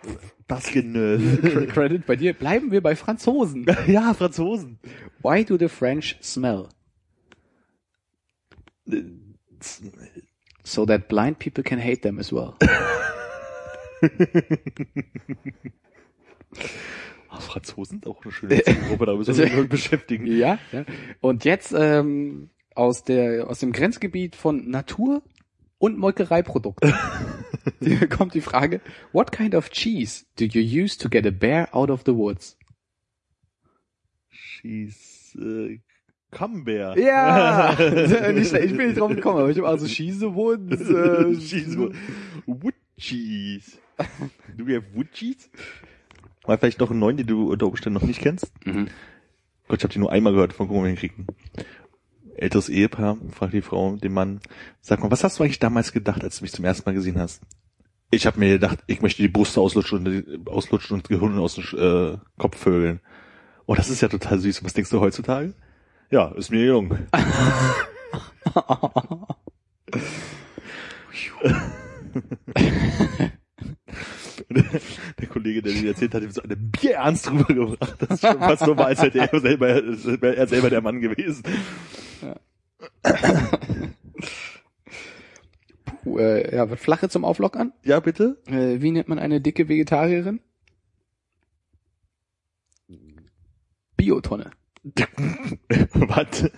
[0.47, 1.67] Basque nerve.
[1.73, 2.33] Credit bei dir.
[2.33, 3.65] Bleiben wir bei Franzosen.
[3.87, 4.79] ja, Franzosen.
[5.21, 6.69] Why do the French smell?
[10.63, 12.55] So that blind people can hate them as well.
[17.31, 20.27] Ah, Franzosen sind auch eine schöne Gruppe, da müssen wir uns beschäftigen.
[20.27, 20.83] ja, ja.
[21.21, 25.23] Und jetzt ähm, aus der aus dem Grenzgebiet von Natur
[25.77, 26.93] und Molkereiprodukten.
[27.79, 28.81] Hier kommt die Frage:
[29.13, 32.57] What kind of cheese do you use to get a bear out of the woods?
[34.29, 35.79] Schieß, äh,
[36.31, 36.97] Camembert.
[36.97, 40.81] Ja, ich bin nicht drauf gekommen, aber ich habe also Cheese Woods.
[40.81, 41.91] Äh, Cheese.
[42.45, 43.77] Wood Cheese.
[44.57, 45.49] Do we have Wood Cheese?
[46.47, 48.51] Mal vielleicht noch einen neuen, den du unter Umständen noch nicht kennst.
[48.65, 48.87] Mhm.
[49.67, 51.27] Gott, ich habe die nur einmal gehört, von den kriegen.
[52.35, 54.39] älteres Ehepaar, fragt die Frau den Mann,
[54.81, 57.19] sag mal, was hast du eigentlich damals gedacht, als du mich zum ersten Mal gesehen
[57.19, 57.41] hast?
[58.09, 61.63] Ich habe mir gedacht, ich möchte die Brust auslutschen und, auslutschen und Gehirn aus dem
[61.77, 62.99] äh, Kopf vögeln.
[63.65, 64.63] Oh, das ist ja total süß.
[64.65, 65.53] Was denkst du heutzutage?
[66.09, 66.97] Ja, ist mir jung.
[75.19, 77.95] der Kollege, der dir erzählt hat, hat so eine Bierernst drüber gebracht.
[77.99, 81.43] Das ist schon fast normal, als hätte er selber, er selber der Mann gewesen.
[82.21, 82.35] Ja.
[86.03, 87.73] Puh, äh, ja, wird Flache zum Auflockern?
[87.83, 88.37] Ja, bitte?
[88.47, 90.39] Äh, wie nennt man eine dicke Vegetarierin?
[93.97, 94.51] Biotonne.
[95.93, 96.49] Was?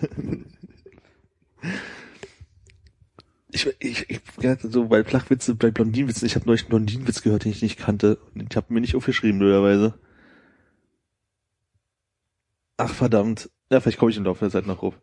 [3.54, 4.20] Ich, ich, ich
[4.62, 8.18] so bei Flachwitze, bei Blondinenwitzen, ich habe neulich einen Blondinenwitz gehört, den ich nicht kannte.
[8.34, 9.94] Ich habe mir nicht aufgeschrieben, blöderweise.
[12.76, 13.50] Ach verdammt.
[13.70, 15.00] Ja, vielleicht komme ich im Laufe der Zeit noch rauf.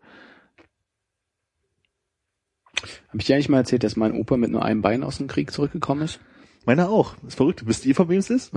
[3.08, 5.28] Habe ich dir eigentlich mal erzählt, dass mein Opa mit nur einem Bein aus dem
[5.28, 6.20] Krieg zurückgekommen ist?
[6.66, 7.16] Meiner auch.
[7.26, 7.66] ist verrückt.
[7.66, 8.52] Wisst ihr, von wem es ist?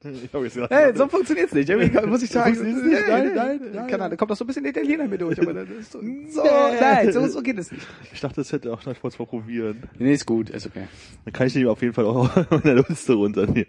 [0.24, 1.68] Ich hab jetzt gedacht, Hey, so funktioniert's nicht.
[1.68, 2.52] Irgendwie muss ich sagen.
[2.88, 3.08] Nicht?
[3.08, 3.86] Nein, nein, nein.
[3.86, 5.40] Keine Ahnung, da kommt doch so ein bisschen Italiener mit durch.
[5.40, 7.86] Aber das ist so, so nein, so, so geht es nicht.
[8.12, 9.82] Ich dachte, das hätte auch noch kurz mal probieren.
[9.98, 10.88] Nee, ist gut, ist okay.
[11.24, 13.66] Dann kann ich den auf jeden Fall auch in der Liste runternehmen.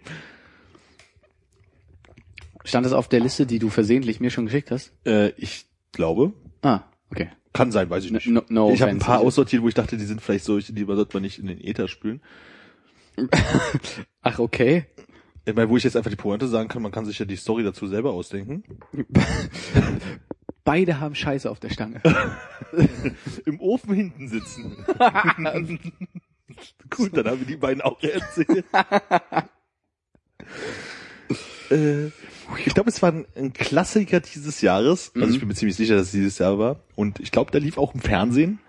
[2.64, 4.94] Stand das auf der Liste, die du versehentlich mir schon geschickt hast?
[5.06, 6.34] Äh, ich glaube.
[6.62, 7.30] Ah, okay.
[7.54, 8.28] Kann sein, weiß ich nicht.
[8.28, 10.86] No, no ich habe ein paar aussortiert, wo ich dachte, die sind vielleicht solche, die
[10.86, 12.22] sollte man nicht in den Äther spülen.
[14.22, 14.86] Ach, okay.
[15.46, 17.36] Ich meine, wo ich jetzt einfach die Pointe sagen kann, man kann sich ja die
[17.36, 18.64] Story dazu selber ausdenken.
[20.64, 22.02] Beide haben Scheiße auf der Stange.
[23.46, 24.78] Im Ofen hinten sitzen.
[26.92, 28.66] Gut, dann haben wir die beiden auch erzählt.
[31.72, 32.06] äh,
[32.66, 35.12] ich glaube, es war ein, ein Klassiker dieses Jahres.
[35.16, 35.34] Also Mhm.
[35.34, 36.84] ich bin mir ziemlich sicher, dass es dieses Jahr war.
[36.96, 38.60] Und ich glaube, der lief auch im Fernsehen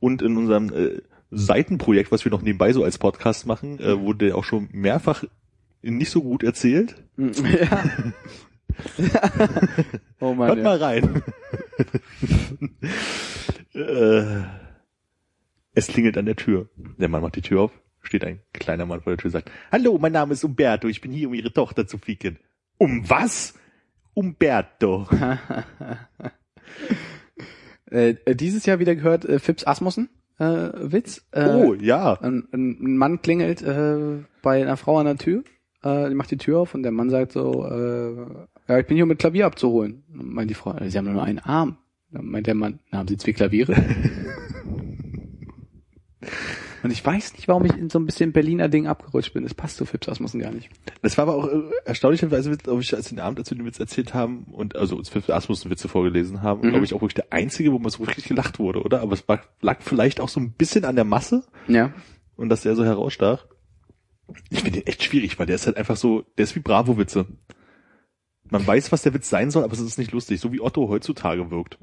[0.00, 4.26] und in unserem äh, Seitenprojekt, was wir noch nebenbei so als Podcast machen, äh, wurde
[4.26, 5.24] der auch schon mehrfach
[5.82, 6.96] nicht so gut erzählt.
[7.16, 8.12] ja.
[10.20, 10.48] oh Mann.
[10.48, 10.64] Hört Ja.
[10.64, 11.22] mal rein.
[13.74, 14.42] äh,
[15.74, 16.68] es klingelt an der Tür.
[16.98, 19.98] Der Mann macht die Tür auf, steht ein kleiner Mann vor der Tür, sagt, Hallo,
[19.98, 22.38] mein Name ist Umberto, ich bin hier, um Ihre Tochter zu ficken.
[22.78, 23.54] Um was?
[24.14, 25.06] Umberto.
[27.90, 31.26] Äh, äh, dieses Jahr wieder gehört äh, Fips Asmussen äh, Witz.
[31.32, 32.20] Äh, oh, ja.
[32.20, 35.42] ein, ein Mann klingelt äh, bei einer Frau an der Tür,
[35.82, 38.16] äh, die macht die Tür auf und der Mann sagt so, äh,
[38.68, 40.02] ja, ich bin hier, um mit Klavier abzuholen.
[40.08, 41.78] Dann meint die Frau, sie haben nur einen Arm.
[42.10, 43.74] Dann meint der Mann, na, haben Sie zwei Klaviere?
[46.82, 49.42] und ich weiß nicht, warum ich in so ein bisschen Berliner Ding abgerutscht bin.
[49.42, 50.70] Das passt zu Fips Asmussen gar nicht.
[51.02, 53.78] Das war aber auch äh, erstaunlicherweise, glaube ich, als den Abend, als wir den Witz
[53.78, 56.70] erzählt haben und also uns für Asmus Witze vorgelesen haben, Mhm.
[56.70, 59.00] glaube ich auch wirklich der einzige, wo man so wirklich gelacht wurde, oder?
[59.02, 59.24] Aber es
[59.60, 61.92] lag vielleicht auch so ein bisschen an der Masse Ja.
[62.36, 63.46] und dass der so herausstach.
[64.50, 67.26] Ich finde den echt schwierig, weil der ist halt einfach so, der ist wie Bravo-Witze.
[68.50, 70.88] Man weiß, was der Witz sein soll, aber es ist nicht lustig, so wie Otto
[70.88, 71.78] heutzutage wirkt.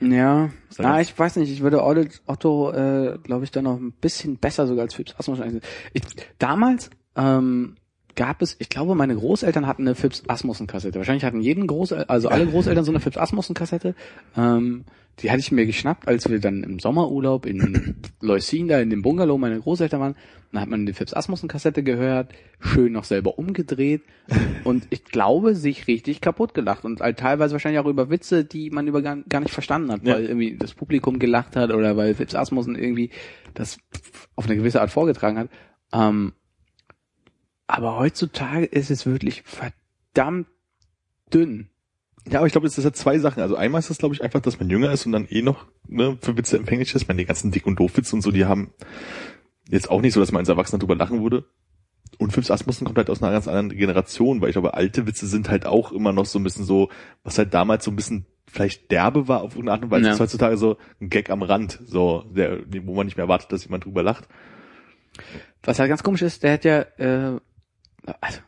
[0.00, 1.10] Ja, Sag ah, jetzt.
[1.10, 4.82] ich weiß nicht, ich würde Otto, äh, glaube ich, da noch ein bisschen besser sogar
[4.82, 5.42] als Fips Asmussen.
[5.42, 5.68] einsetzen.
[5.92, 6.02] Ich,
[6.38, 7.76] damals ähm,
[8.14, 10.98] gab es, ich glaube, meine Großeltern hatten eine Fips Asmussen Kassette.
[10.98, 13.94] Wahrscheinlich hatten jeden Großel also alle Großeltern so eine Fips Asmussen Kassette.
[14.36, 14.84] Ähm,
[15.20, 19.02] die hatte ich mir geschnappt, als wir dann im Sommerurlaub in Leucin da in dem
[19.02, 20.16] Bungalow meine Großeltern waren.
[20.52, 24.02] Dann hat man die Fips Asmussen Kassette gehört, schön noch selber umgedreht
[24.64, 28.70] und ich glaube, sich richtig kaputt gelacht und halt teilweise wahrscheinlich auch über Witze, die
[28.70, 30.14] man über gar, gar nicht verstanden hat, Ja.
[30.14, 33.10] weil irgendwie das Publikum gelacht hat oder weil Fips Asmussen irgendwie
[33.54, 33.78] das
[34.36, 35.48] auf eine gewisse Art vorgetragen hat.
[35.92, 36.32] Ähm,
[37.66, 40.46] aber heutzutage ist es wirklich verdammt
[41.32, 41.70] dünn.
[42.28, 43.42] Ja, aber ich glaube, es ist ja zwei Sachen.
[43.42, 45.66] Also einmal ist das, glaube ich, einfach, dass man jünger ist und dann eh noch
[45.86, 47.02] ne, für Witze empfänglich ist.
[47.02, 48.72] Ich meine, die ganzen Dick- und Doof-Witze und so, die haben
[49.68, 51.44] jetzt auch nicht so, dass man als Erwachsener drüber lachen würde.
[52.18, 55.26] Und Fips Asmussen kommt halt aus einer ganz anderen Generation, weil ich glaube, alte Witze
[55.26, 56.88] sind halt auch immer noch so ein bisschen so,
[57.24, 60.12] was halt damals so ein bisschen vielleicht derbe war auf irgendeine Art und Weise, Ja.
[60.12, 63.64] ist heutzutage so ein Gag am Rand, so, der, wo man nicht mehr erwartet, dass
[63.64, 64.28] jemand drüber lacht.
[65.64, 67.40] Was halt ganz komisch ist, der hat ja, äh,
[68.20, 68.40] also,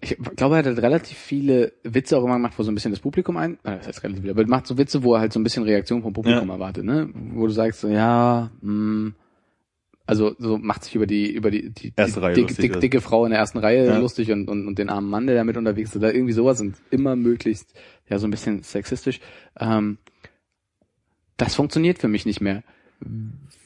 [0.00, 2.90] ich glaube, er hat halt relativ viele Witze auch immer gemacht, wo so ein bisschen
[2.90, 5.20] das Publikum ein, äh, das heißt relativ viele, aber er macht so Witze, wo er
[5.20, 6.54] halt so ein bisschen Reaktion vom Publikum Ja.
[6.54, 7.08] erwartet, ne?
[7.14, 9.12] Wo du sagst so, ja, mh,
[10.06, 12.80] also so macht sich über die über die, die, die dicke, also.
[12.80, 13.98] dicke Frau in der ersten Reihe Ja.
[13.98, 16.76] lustig und, und, und den armen Mann, der damit unterwegs ist oder irgendwie sowas und
[16.90, 17.72] immer möglichst
[18.10, 19.20] ja so ein bisschen sexistisch.
[19.58, 19.96] Ähm,
[21.38, 22.62] das funktioniert für mich nicht mehr.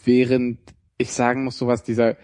[0.05, 0.59] Während
[0.97, 2.17] ich sagen muss, sowas dieser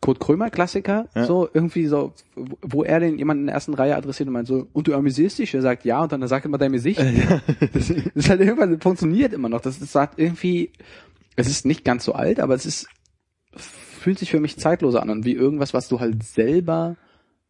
[0.00, 1.26] Kurt Krömer Klassiker, Ja.
[1.26, 4.66] so irgendwie so, wo er den jemanden in der ersten Reihe adressiert und meint so,
[4.72, 5.54] und du amüsierst dich?
[5.54, 7.00] Er sagt ja und dann sagt er immer dein Gesicht.
[7.72, 9.60] Das ist halt irgendwann, das funktioniert immer noch.
[9.60, 10.70] Das ist sagt irgendwie,
[11.36, 12.88] es ist nicht ganz so alt, aber es ist,
[13.56, 16.96] fühlt sich für mich zeitloser an und wie irgendwas, was du halt selber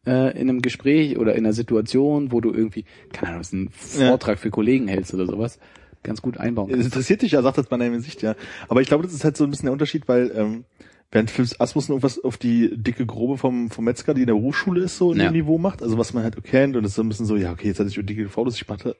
[0.05, 4.09] äh, in einem Gespräch oder in einer Situation, wo du irgendwie, keine Ahnung, einen Ja.
[4.09, 5.59] Vortrag für Kollegen hältst oder sowas,
[6.03, 6.87] ganz gut einbauen Es kannst.
[6.87, 8.35] interessiert dich ja, sagt das bei deinem Gesicht, ja.
[8.67, 10.65] Aber ich glaube, das ist halt so ein bisschen der Unterschied, weil ähm,
[11.13, 14.81] während Philips Asmussen irgendwas auf die dicke Grobe vom, vom Metzger, die in der Hochschule
[14.81, 15.29] ist, so in Ja.
[15.29, 17.35] dem Niveau macht, also was man halt kennt und es ist so ein bisschen so,
[17.37, 18.95] ja, okay, jetzt hatte ich über dicke Fotos, ich mache,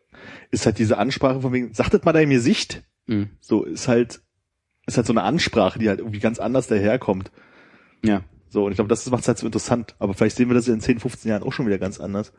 [0.52, 3.32] ist halt diese Ansprache von wegen, sagt das mal deinem Gesicht, Mhm.
[3.42, 4.22] so ist halt,
[4.88, 7.32] ist halt so eine Ansprache, die halt irgendwie ganz anders daherkommt.
[8.06, 8.22] Ja.
[8.50, 9.96] So, und ich glaube, das macht es halt so interessant.
[10.00, 12.32] Aber vielleicht sehen wir das in 10, 15 Jahren auch schon wieder ganz anders.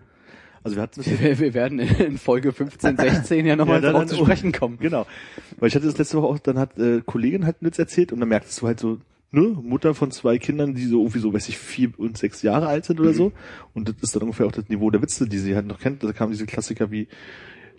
[0.62, 4.16] Also wir hatten Wir, wir werden in Folge 15, 16 ja nochmal Ja, drauf zu
[4.16, 4.78] sprechen kommen.
[4.78, 5.06] Genau.
[5.58, 8.20] Weil ich hatte das letzte Woche auch, dann hat äh, Kollegin halt Witz erzählt und
[8.20, 8.98] dann merktest du halt so,
[9.34, 12.68] ne, Mutter von zwei Kindern, die so irgendwie so, weiß ich, vier und sechs Jahre
[12.68, 13.32] alt sind oder so.
[13.74, 16.02] Und das ist dann ungefähr auch das Niveau der Witze, die sie halt noch kennt.
[16.02, 17.08] Da kamen diese Klassiker wie,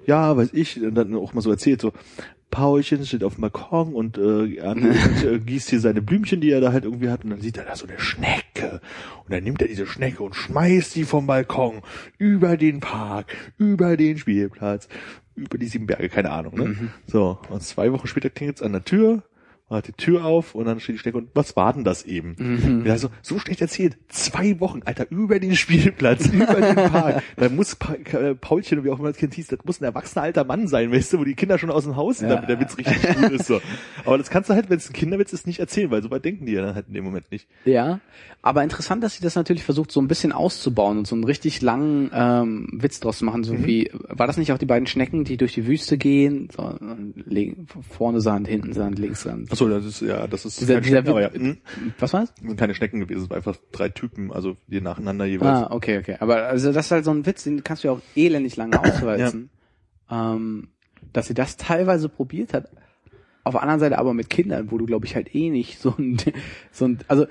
[0.05, 1.93] ja, weiß ich, und dann auch mal so erzählt, so,
[2.51, 6.61] Paulchen steht auf dem Balkon und äh, Arne, äh, gießt hier seine Blümchen, die er
[6.61, 8.81] da halt irgendwie hat, und dann sieht er da so eine Schnecke.
[9.23, 11.81] Und dann nimmt er diese Schnecke und schmeißt sie vom Balkon
[12.17, 14.87] über den Park, über den Spielplatz,
[15.35, 16.75] über die sieben Berge, keine Ahnung, ne?
[17.07, 19.23] So, und zwei Wochen später klingelt's an der Tür,
[19.75, 22.35] macht die Tür auf und dann steht die Schnecke und was war denn das eben?
[22.37, 22.85] Mhm.
[22.85, 23.97] Ja, so, so schlecht erzählt.
[24.09, 27.21] Zwei Wochen, Alter, über den Spielplatz, über den Park.
[27.37, 30.23] Da muss pa äh, Paulchen, wie auch immer das Kind hieß, das muss ein erwachsener
[30.23, 32.35] alter Mann sein, weißt du, wo die Kinder schon aus dem Haus sind, Ja.
[32.35, 33.45] damit der Witz richtig gut ist.
[33.47, 33.61] So.
[34.05, 36.25] Aber das kannst du halt, wenn es ein Kinderwitz ist, nicht erzählen, weil so weit
[36.25, 37.47] denken die ja dann halt in dem Moment nicht.
[37.65, 37.99] Ja,
[38.41, 41.61] aber interessant, dass sie das natürlich versucht, so ein bisschen auszubauen und so einen richtig
[41.61, 43.43] langen ähm, Witz draus zu machen.
[43.43, 43.65] So Mhm.
[43.65, 46.49] wie, war das nicht auch die beiden Schnecken, die durch die Wüste gehen?
[46.55, 46.75] So,
[47.89, 49.51] vorne Sand, hinten Sand, links Sand.
[49.51, 51.57] Achso, das ist, ja, das ist Dieser- dieser Schnecken, ja, hm,
[51.99, 52.33] Was war's?
[52.41, 55.67] sind keine Schnecken gewesen, es waren einfach drei Typen, also die nacheinander jeweils.
[55.67, 56.17] Ah, okay, okay.
[56.19, 58.79] Aber also das ist halt so ein Witz, den kannst du ja auch elendig lange
[58.83, 59.49] ausreizen.
[60.09, 60.69] ähm,
[61.13, 62.69] dass sie das teilweise probiert hat.
[63.43, 65.93] Auf der anderen Seite aber mit Kindern, wo du, glaube ich, halt eh nicht so
[65.97, 66.17] ein,
[66.71, 67.27] so ein, also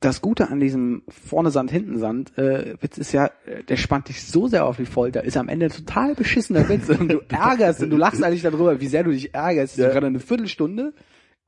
[0.00, 4.08] das Gute an diesem vorne Sand, hinten Sand äh, Witz ist ja, äh, der spannt
[4.08, 7.20] dich so sehr auf die Folter, ist am Ende ein total beschissener Witz und du
[7.28, 9.86] ärgerst und du lachst eigentlich darüber, wie sehr du dich ärgerst, dass Ja.
[9.88, 10.94] du gerade eine Viertelstunde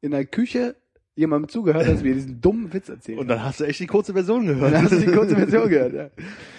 [0.02, 0.76] in der Küche
[1.14, 3.18] jemandem zugehört hast, wie er diesen dummen Witz erzählt.
[3.18, 4.72] Und dann hast du echt die kurze Version gehört.
[4.72, 6.10] Dann hast du die kurze Version gehört, ja.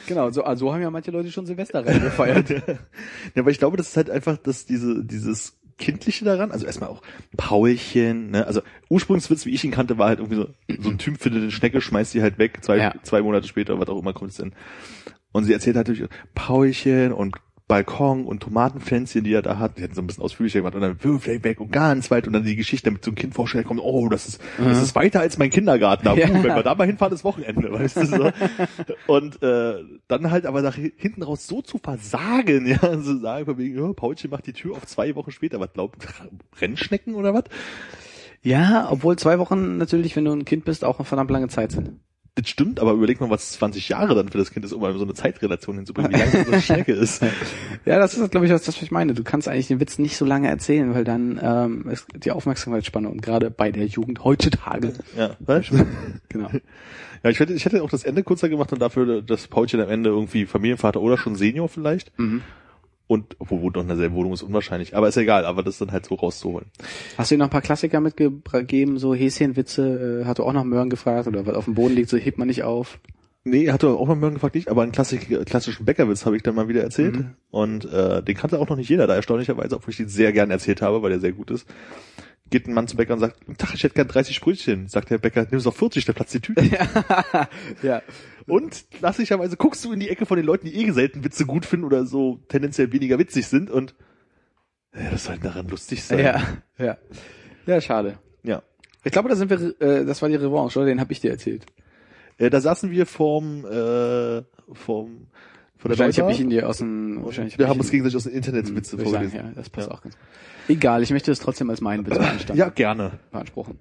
[0.07, 2.49] Genau, so, also haben ja manche Leute schon Silvester reingefeiert.
[3.35, 6.89] ja, aber ich glaube, das ist halt einfach, dass diese, dieses Kindliche daran, also erstmal
[6.89, 7.01] auch
[7.37, 10.49] Paulchen, ne, also Ursprungswitz, wie ich ihn kannte, war halt irgendwie so,
[10.81, 12.93] so ein Typ findet eine Schnecke, schmeißt die halt weg, zwei, Ja.
[13.03, 14.53] zwei Monate später, was auch immer kommt es denn.
[15.31, 17.35] Und sie erzählt halt natürlich Paulchen und
[17.67, 20.81] Balkon und Tomatenpflänzchen, die er da hat, die hat so ein bisschen ausführlicher gemacht und
[20.81, 23.33] dann wirft er weg und ganz weit und dann die Geschichte damit so ein Kind
[23.33, 26.27] vorstellt kommt, oh, das ist, das ist weiter als mein Kindergarten, aber Ja.
[26.33, 28.31] wenn wir da mal hinfahren, ist Wochenende, weißt du so.
[29.07, 29.75] Und äh,
[30.07, 33.93] dann halt aber nach hinten raus so zu versagen, ja, so sagen von wegen, ja,
[33.93, 36.05] Paulchen macht die Tür auf zwei Wochen später, was glaubt,
[36.61, 37.43] Rennschnecken oder was?
[38.41, 41.71] Ja, obwohl zwei Wochen natürlich, wenn du ein Kind bist, auch eine verdammt lange Zeit
[41.71, 41.93] sind.
[42.35, 44.97] Das stimmt, aber überleg mal, was 20 Jahre dann für das Kind ist, um mal
[44.97, 47.21] so eine Zeitrelation hinzubringen, wie lange so eine Schnecke ist.
[47.85, 49.13] Ja, das ist, glaube ich, das, was ich meine.
[49.13, 53.09] Du kannst eigentlich den Witz nicht so lange erzählen, weil dann ähm, ist die Aufmerksamkeitsspanne
[53.09, 54.93] und gerade bei der Jugend heutzutage.
[55.17, 55.71] Ja, weißt?
[56.29, 56.49] Genau.
[57.23, 59.89] Ja, ich hätte, ich hätte auch das Ende kurzer gemacht und dafür das Paulchen am
[59.89, 62.17] Ende irgendwie Familienvater oder schon Senior vielleicht.
[62.17, 62.41] Mhm.
[63.07, 64.95] Und obwohl noch in derselben Wohnung ist unwahrscheinlich.
[64.95, 66.67] Aber ist egal, aber das dann halt so rauszuholen.
[67.17, 70.21] Hast du dir noch ein paar Klassiker mitgegeben, so Häschenwitze?
[70.21, 72.37] Äh, hat du auch noch Möhren gefragt oder was auf dem Boden liegt, so hebt
[72.37, 72.99] man nicht auf?
[73.45, 76.43] Nee, hat er auch noch Möhren gefragt, nicht, aber einen klassik, klassischen Bäckerwitz habe ich
[76.43, 77.17] dann mal wieder erzählt.
[77.17, 77.31] Mhm.
[77.51, 80.49] Und äh, den kannte auch noch nicht jeder, da erstaunlicherweise, obwohl ich den sehr gern
[80.49, 81.67] erzählt habe, weil der sehr gut ist.
[82.53, 84.87] Geht ein Mann zum Bäcker und sagt, Tag, ich hätte gern 30 Brötchen.
[84.87, 86.63] Sagt der Bäcker, nimm es auf 40, der platzt die Tüte.
[87.81, 88.03] ja.
[88.45, 91.65] Und klassischerweise guckst du in die Ecke von den Leuten, die eh selten Witze gut
[91.65, 93.95] finden oder so tendenziell weniger witzig sind und
[94.93, 96.19] ja, das soll daran lustig sein.
[96.19, 96.43] Ja,
[96.77, 96.97] ja.
[97.65, 98.19] Ja, schade.
[98.43, 98.61] ja.
[99.03, 100.85] Ich glaube, da sind wir, äh, das war die Revanche, oder?
[100.85, 101.65] Den habe ich dir erzählt.
[102.37, 105.25] Äh, da saßen wir vorm, äh, vorm,
[105.83, 108.15] vor der Wahrscheinlich habe ich ihn dir aus dem, wahrscheinlich wir hab haben uns gegenseitig
[108.15, 109.49] aus den Internetwitze Würde ich sagen, vorgelesen.
[109.49, 109.93] ja, das passt Ja.
[109.93, 110.23] auch ganz gut.
[110.69, 112.57] Egal, ich möchte es trotzdem als meinen Witz beanstanden.
[112.57, 113.19] Ja, gerne.
[113.31, 113.77] beanspruchen.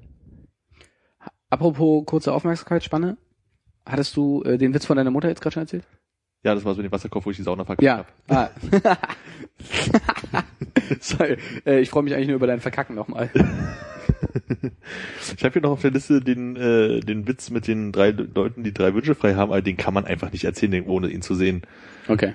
[1.48, 3.16] Apropos kurze Aufmerksamkeitsspanne.
[3.86, 5.84] Hattest du äh, den Witz von deiner Mutter jetzt gerade schon erzählt?
[6.44, 8.04] Ja, das war so mit dem Wasserkopf, wo ich die Sauna verkackt Ja.
[8.28, 8.48] habe.
[8.82, 8.96] Ah.
[11.00, 13.30] Sorry, äh, ich freue mich eigentlich nur über dein Verkacken nochmal.
[15.36, 18.64] Ich habe hier noch auf der Liste den, äh, den Witz mit den drei Leuten,
[18.64, 21.34] die drei Wünsche frei haben, aber den kann man einfach nicht erzählen, ohne ihn zu
[21.34, 21.62] sehen.
[22.08, 22.34] Okay.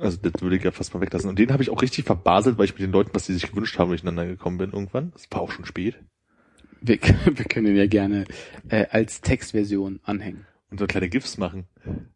[0.00, 1.30] Also das würde ich ja fast mal weglassen.
[1.30, 3.50] Und den habe ich auch richtig verbaselt, weil ich mit den Leuten, was die sich
[3.50, 5.10] gewünscht haben, durcheinander gekommen bin irgendwann.
[5.12, 5.96] Das war auch schon spät.
[6.80, 8.24] Wir, wir können ihn ja gerne
[8.68, 10.46] äh, als Textversion anhängen.
[10.70, 11.66] Und so kleine GIFs machen.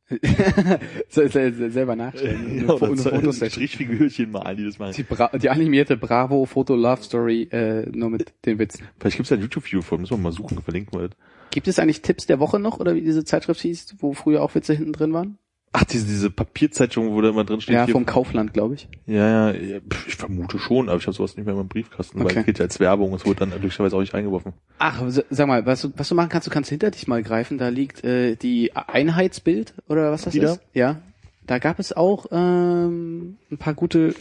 [1.08, 2.66] Se- selber nachstellen.
[2.66, 3.46] Ja, eine so.
[3.46, 4.94] Strichfigürchen malen, die das machen.
[4.96, 8.88] Die, Bra die animierte Bravo Foto Love Story äh, nur mit den Witzen.
[8.98, 11.18] Vielleicht gibt's ja ein YouTube-Video von, müssen wir mal suchen, verlinken wir das.
[11.52, 14.54] Gibt es eigentlich Tipps der Woche noch oder wie diese Zeitschrift hieß, wo früher auch
[14.54, 15.38] Witze hinten drin waren?
[15.72, 17.74] Ach, diese, diese Papierzeitung, wo da immer drin steht.
[17.76, 18.88] ja, hier- vom Kaufland, glaube ich.
[19.06, 19.78] ja, ja, ja,
[20.08, 22.30] ich vermute schon, aber ich habe sowas nicht mehr in meinem Briefkasten, Okay.
[22.34, 24.52] weil es geht ja als Werbung, es wurde dann glücklicherweise auch nicht eingeworfen.
[24.78, 27.56] Ach, sag mal, was du, was du machen kannst, du kannst hinter dich mal greifen,
[27.58, 30.54] da liegt äh, die Einheitsbild oder was das Die da?
[30.54, 30.60] ist.
[30.74, 31.00] Ja.
[31.46, 34.14] Da gab es auch ähm, ein paar gute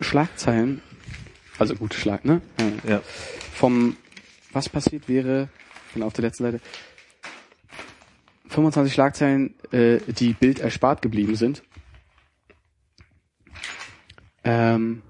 [0.00, 0.82] Schlagzeilen.
[1.58, 2.40] Also gute Schlag, ne?
[2.58, 3.02] Äh, Ja.
[3.54, 3.96] vom
[4.52, 5.48] was passiert wäre,
[5.94, 6.60] genau auf der letzten Seite,
[8.48, 11.62] 25 Schlagzeilen, äh, die Bild erspart geblieben sind.
[14.44, 15.02] Ähm,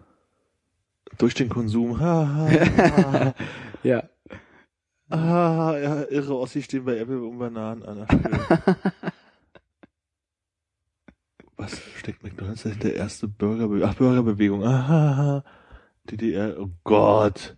[1.18, 2.01] Durch den Konsum.
[2.01, 2.49] Ha, ha,
[3.12, 3.35] ha.
[3.83, 4.09] ja.
[5.11, 8.07] ah, ja, irre Ossi stehen bei Apple um Bananen an.
[11.57, 12.92] Was steckt McDonalds dahinter?
[12.92, 13.88] Erste Burgerbewegung.
[13.88, 14.64] Ach, Burgerbewegung.
[14.64, 15.42] Aha.
[16.05, 16.57] DDR.
[16.59, 17.57] Oh Gott.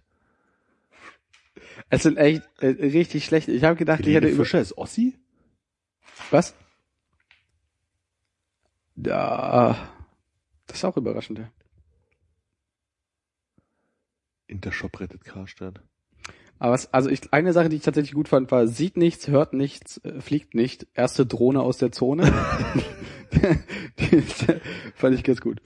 [1.90, 3.48] Es sind echt äh, richtig schlecht.
[3.48, 5.16] Ich habe gedacht, ich hätte Helene über Fischer ist Ossi?
[6.30, 6.54] Was?
[8.96, 9.76] Ja,
[10.66, 11.38] das ist auch überraschend.
[11.38, 11.50] Ja.
[14.46, 15.80] Intershop rettet Karstadt.
[16.58, 19.52] Aber was, also ich, eine Sache, die ich tatsächlich gut fand, war, sieht nichts, hört
[19.52, 20.86] nichts, äh, fliegt nicht.
[20.94, 22.32] Erste Drohne aus der Zone.
[23.98, 24.60] die äh,
[24.94, 25.60] fand ich ganz gut.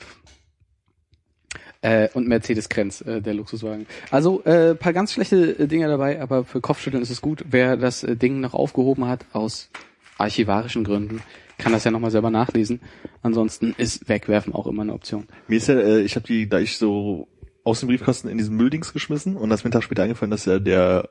[1.81, 3.87] Äh, und Mercedes-Krenz, äh, der Luxuswagen.
[4.11, 7.45] Also äh, paar ganz schlechte äh, Dinge dabei, aber für Kopfschütteln ist es gut.
[7.49, 9.71] Wer das Ding noch aufgehoben hat aus
[10.19, 11.23] archivarischen Gründen,
[11.59, 12.81] kann das ja nochmal selber nachlesen.
[13.23, 15.27] Ansonsten ist Wegwerfen auch immer eine Option.
[15.49, 17.29] Mir ist ja, äh, ich habe die, da ich so
[17.65, 20.31] aus dem Briefkasten in diesen Mülldings geschmissen und das ist mir einen Tag später eingefallen,
[20.31, 21.09] dass ja der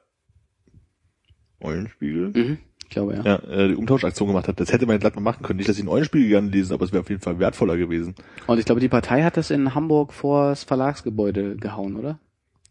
[1.62, 3.24] Eulenspiegel Mhm, ich glaube ja.
[3.24, 4.60] ja, äh, die Umtauschaktion gemacht hat.
[4.60, 5.58] Das hätte man glatt mal machen können.
[5.58, 8.16] Nicht, dass ich den Eulenspiegel gerne lesen, aber es wäre auf jeden Fall wertvoller gewesen.
[8.48, 12.20] Und ich glaube, die Partei hat das in Hamburg vor das Verlagsgebäude gehauen, oder?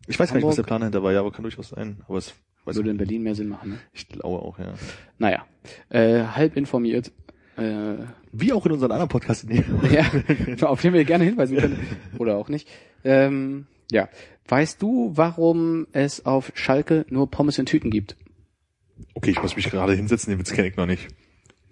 [0.07, 0.67] Ich weiß gar nicht, was der Hamburg.
[0.67, 2.03] Plan dahinter war, ja, aber kann durchaus sein.
[2.09, 2.35] Aber es
[2.65, 3.71] weiß Würde in Berlin mehr Sinn machen.
[3.71, 3.79] Ne?
[3.93, 4.75] ich glaube auch, ja.
[5.19, 5.45] Naja,
[5.89, 7.13] äh, halb informiert.
[7.57, 7.97] Äh,
[8.33, 9.47] Wie auch in unseren anderen Podcasts.
[9.91, 11.79] Ja, auf den wir gerne hinweisen können.
[12.19, 12.69] Oder auch nicht.
[13.05, 14.09] Ähm, ja.
[14.49, 18.17] Weißt du, warum es auf Schalke nur Pommes in Tüten gibt?
[19.15, 21.09] Okay, ich muss mich gerade hinsetzen, den Witz kenne ich noch nicht.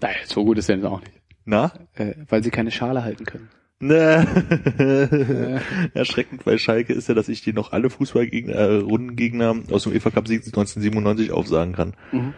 [0.01, 1.13] Nein, so gut ist der jetzt auch nicht.
[1.45, 1.73] Na?
[1.95, 3.49] Äh, weil sie keine Schale halten können.
[3.81, 5.61] Ne.
[5.95, 9.93] Erschreckend bei Schalke ist ja, dass ich dir noch alle Fußballgegner, äh, Rundengegner aus dem
[9.93, 11.95] UEFA Cup Sieg 1997 aufsagen kann.
[12.11, 12.35] Mhm.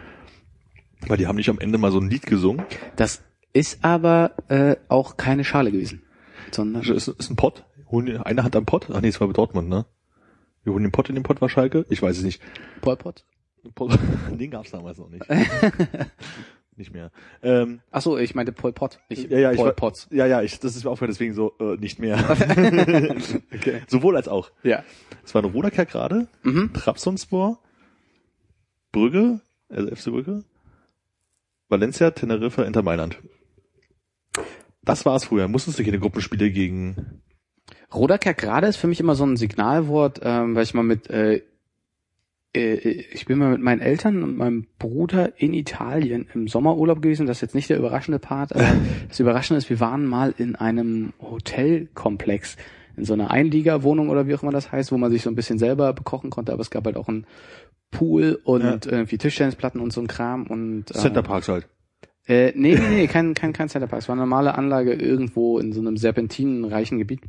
[1.07, 2.65] Weil die haben nicht am Ende mal so ein Lied gesungen.
[2.95, 3.23] Das
[3.53, 6.03] ist aber äh, auch keine Schale gewesen.
[6.51, 7.65] Sondern Ist, ist ein Pott.
[7.91, 8.87] Eine Hand am Pott.
[8.93, 9.85] Ach nee, es war bei Dortmund, ne?
[10.63, 11.85] Wir holen den Pott in den Pott war Schalke.
[11.89, 12.41] Ich weiß es nicht.
[12.81, 13.25] Pol Pot?
[14.31, 15.25] Den gab's damals noch nicht.
[16.77, 17.11] nicht mehr.
[17.43, 20.07] Ähm, Ach so, ich meinte Pol Pot, nicht Ja, ja, ich Pol war- Potts.
[20.11, 22.17] ja, ja, ich, das ist mir aufgefallen, deswegen so, äh, nicht mehr.
[23.53, 23.81] Okay.
[23.87, 24.51] Sowohl als auch.
[24.63, 24.83] Ja.
[25.23, 26.71] Es war eine Roderker gerade, Mhm.
[26.73, 27.59] Trabzonspor,
[28.91, 30.43] Brügge, also FC Brügge,
[31.69, 33.17] Valencia, Teneriffa, Inter Mailand.
[34.83, 35.47] Das war es früher.
[35.47, 37.21] Musstest du keine Gruppenspiele gegen...
[37.93, 41.43] Rodaker gerade ist für mich immer so ein Signalwort, ähm, weil ich mal mit, äh,
[42.53, 47.25] ich bin mal mit meinen Eltern und meinem Bruder in Italien im Sommerurlaub gewesen.
[47.25, 48.67] Das ist jetzt nicht der überraschende Part, aber
[49.07, 52.57] das Überraschende ist, wir waren mal in einem Hotelkomplex,
[52.97, 55.35] in so einer Einliegerwohnung oder wie auch immer das heißt, wo man sich so ein
[55.35, 57.25] bisschen selber bekochen konnte, aber es gab halt auch einen
[57.89, 61.67] Pool und irgendwie Tischtennisplatten und so ein Kram und äh, Center Parks halt.
[62.27, 64.01] äh, nee, nee, nee, kein, kein, kein Centerpark.
[64.01, 67.21] Es war eine normale Anlage irgendwo in so einem serpentinenreichen Gebiet.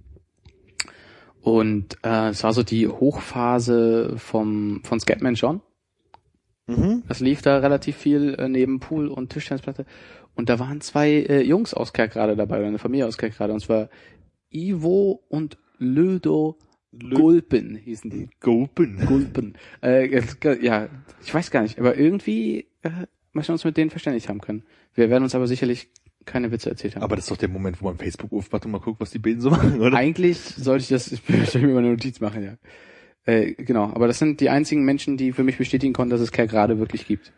[1.42, 5.60] Und äh, es war so die Hochphase vom von Scatman John.
[6.68, 7.02] Mhm.
[7.08, 9.84] Das lief da relativ viel äh, neben Pool und Tischtennisplatte.
[10.34, 13.52] Und da waren zwei äh, Jungs aus Kerkrade dabei, oder eine Familie aus Kerkrade.
[13.52, 13.88] Und zwar
[14.50, 16.56] Ivo und Lödo
[16.96, 18.28] Gulpen hießen die.
[18.40, 19.04] Gulpen.
[19.06, 19.54] Gulpen.
[19.82, 20.88] Äh, es- ja,
[21.24, 22.90] ich weiß gar nicht, aber irgendwie äh,
[23.32, 24.62] möchten wir uns mit denen verständigt haben können.
[24.94, 25.88] Wir werden uns aber sicherlich
[26.24, 27.02] keine Witze erzählt haben.
[27.02, 29.18] Aber das ist doch der Moment, wo man Facebook aufmacht und mal guckt, was die
[29.18, 29.96] Bilden so machen, oder?
[29.96, 32.54] Eigentlich sollte ich das, ich soll mir mal eine Notiz machen, ja.
[33.24, 36.32] Äh, genau, aber das sind die einzigen Menschen, die für mich bestätigen konnten, dass es
[36.32, 37.32] Kerl gerade wirklich gibt.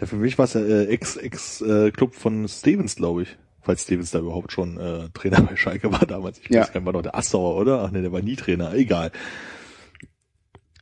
[0.00, 3.36] Ja, für mich war es ja äh, Ex-Ex-Club von Stevens, glaube ich.
[3.60, 6.38] Falls Stevens da überhaupt schon äh, Trainer bei Schalke war damals.
[6.38, 6.60] Ich Ja.
[6.62, 7.82] weiß gar nicht, war doch der Assauer, oder?
[7.82, 8.72] Ach nee, der war nie Trainer.
[8.74, 9.10] Egal.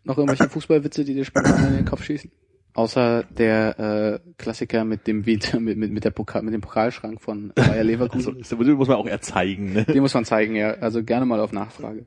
[0.04, 2.30] Noch irgendwelche Fußballwitze, die dir spontan in den Kopf schießen?
[2.76, 7.22] Außer der äh, Klassiker mit dem Vita, mit, mit, mit, der Pokal, mit dem Pokalschrank
[7.22, 8.38] von Bayer Also, Leverkusen.
[8.38, 9.84] das muss man auch eher zeigen, ne?
[9.86, 10.72] Den muss man zeigen, ja.
[10.72, 12.04] Also gerne mal auf Nachfrage.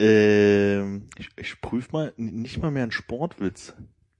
[0.00, 3.74] Ähm, ich, ich prüfe mal, nicht mal mehr einen Sportwitz.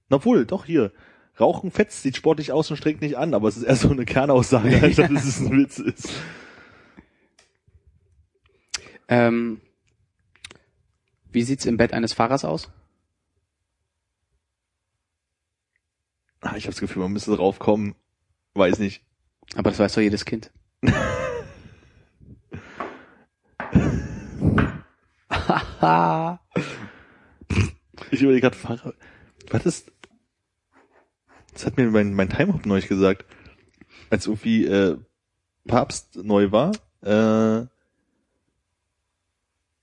[0.09, 0.91] Na wohl, doch hier.
[1.39, 4.05] Rauchen fetzt, sieht sportlich aus und strengt nicht an, aber es ist eher so eine
[4.05, 6.09] Kernaussage, anstatt dass es ein Witz ist.
[9.07, 9.59] Ähm,
[11.31, 12.69] wie sieht's im Bett eines Fahrers aus?
[16.41, 17.95] Ah, ich habe das Gefühl, man müsste drauf kommen.
[18.53, 19.03] Weiß nicht.
[19.55, 20.51] Aber das weiß doch jedes Kind.
[28.11, 28.93] Ich überlege gerade, Fahrer.
[29.51, 29.91] Was ist.
[31.53, 33.25] Das hat mir mein, mein Timehop neulich gesagt.
[34.09, 34.97] Als irgendwie äh,
[35.67, 36.71] Papst neu war.
[37.03, 37.67] Äh,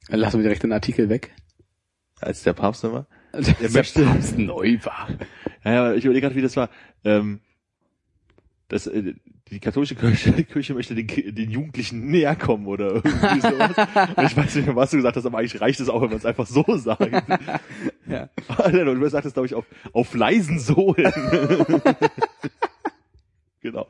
[0.08, 1.34] Lassen wir direkt den Artikel weg.
[2.20, 3.06] als der Papst neu war.
[3.32, 5.08] Der möchte- Papst neu war.
[5.66, 6.70] Ja, ja, ich überlege gerade, wie das war.
[7.04, 7.40] Ähm,
[8.68, 9.14] das, äh,
[9.50, 13.76] die katholische Kirche, Kirche möchte den, den Jugendlichen näher kommen oder irgendwie sowas.
[14.16, 16.10] Und ich weiß nicht mehr, was du gesagt hast, aber eigentlich reicht es auch, wenn
[16.10, 17.10] man es einfach so sagt.
[18.08, 18.30] Ja.
[18.46, 21.12] Alter, du sagst es, glaube ich, auf, auf leisen Sohlen.
[23.60, 23.88] genau.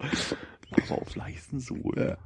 [0.71, 2.09] Aber auf leisen Sohlen.
[2.09, 2.17] Ja.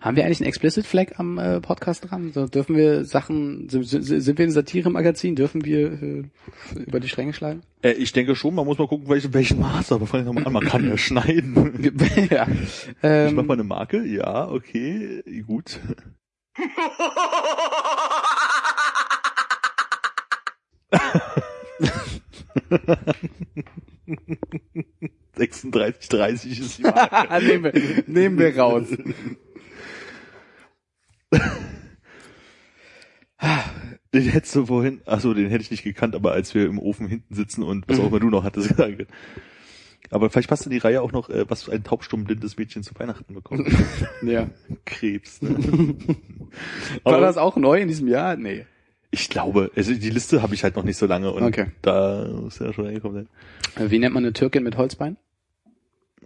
[0.00, 2.32] Haben wir eigentlich einen Explicit Flag am äh, Podcast dran?
[2.32, 5.36] So, dürfen wir Sachen, sind, sind wir ein Satire-Magazin?
[5.36, 6.22] Dürfen wir äh,
[6.86, 7.62] über die Stränge schlagen?
[7.82, 10.46] Äh, ich denke schon, man muss mal gucken, welchen, welchen Maß, aber fangen wir mal
[10.46, 11.92] an, man kann ja schneiden.
[12.30, 12.46] ja.
[12.48, 15.80] Ich Ähm, mach mal eine Marke, ja, okay, gut.
[25.36, 27.44] Sechsunddreißig, dreißig ist die Marke.
[27.44, 27.72] nehmen, wir,
[28.06, 28.86] nehmen wir raus.
[34.14, 36.78] Den hättest du vorhin, ach so, den hätte ich nicht gekannt, aber als wir im
[36.78, 39.06] Ofen hinten sitzen und was auch immer du noch hattest gesagt.
[40.10, 43.34] Aber vielleicht passt in die Reihe auch noch, äh, was ein taubstummblindes Mädchen zu Weihnachten
[43.34, 43.68] bekommt.
[44.22, 44.48] ja.
[44.84, 45.42] Krebs.
[45.42, 45.50] Ne?
[47.02, 48.36] War Aber das auch neu in diesem Jahr?
[48.36, 48.66] Nee.
[49.10, 51.66] ich glaube, also die Liste habe ich halt noch nicht so lange und Okay.
[51.82, 53.26] da muss ja schon reingekommen
[53.74, 53.84] sein.
[53.86, 55.16] Äh, Wie nennt man eine Türkin mit Holzbein?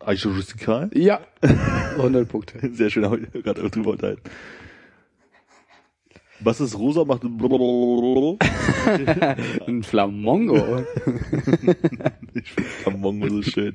[0.01, 1.21] Aisha Rustikal, Ja.
[1.97, 2.59] 100 Punkte.
[2.75, 4.21] sehr schön, haben wir gerade drüber unterhalten.
[6.41, 7.25] Was ist rosa macht?
[9.67, 10.85] Ein Flamongo.
[12.35, 13.75] Ich finde Kamongo so schön.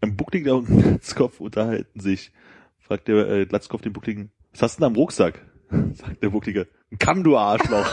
[0.00, 2.32] Ein Buckliger und Glatzkopf unterhalten sich.
[2.78, 5.44] Fragt der äh, Glatzkopf den Buckligen, was hast du denn am Rucksack?
[5.94, 7.92] Sagt der Bucklige, ein Kamm, du Arschloch.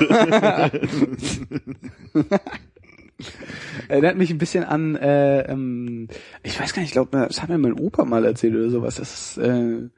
[3.87, 6.07] Erinnert mich ein bisschen an, äh, ähm,
[6.43, 8.95] ich weiß gar nicht, ich glaube, das hat mir mein Opa mal erzählt oder sowas.
[8.95, 9.89] Das ist äh,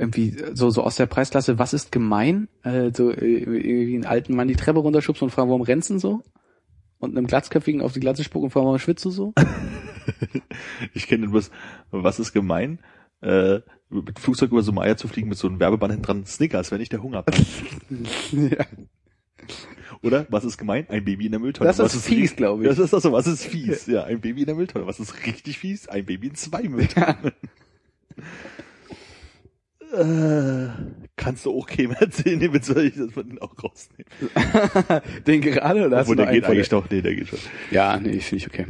[0.00, 2.48] irgendwie so so aus der Preisklasse, was ist gemein?
[2.62, 5.98] Äh, so äh, irgendwie einen alten Mann die Treppe runterschubst und fragen, warum rennst du
[5.98, 6.22] so?
[6.98, 9.34] Und einem Glatzköpfigen auf die Glatze spucken und fragen, warum schwitzt du so?
[10.94, 11.50] ich kenne bloß,
[11.90, 12.78] was ist gemein?
[13.20, 16.80] Äh, mit Flugzeug über Somalia zu fliegen mit so einem Werbeband hinten dran, Snickers, wenn
[16.80, 17.24] ich der Hunger
[18.32, 18.64] ja.
[20.02, 20.26] Oder?
[20.30, 20.88] Was ist gemein?
[20.88, 21.68] Ein Baby in der Mülltonne.
[21.68, 22.68] Das was ist fies, glaube ich.
[22.70, 23.86] Das ist also, was ist fies?
[23.86, 24.86] Ja, ein Baby in der Mülltonne.
[24.86, 25.88] Was ist richtig fies?
[25.88, 27.32] Ein Baby in zwei Mülltonnen.
[29.92, 30.68] Äh,
[31.16, 34.06] kannst du auch keinem erzählen, den soll ich das von denen auch rausnehmen.
[35.26, 37.38] Den gerade oder Obwohl, der geht eigentlich doch, nee, der geht schon.
[37.70, 38.66] Ja, nee, finde ich okay.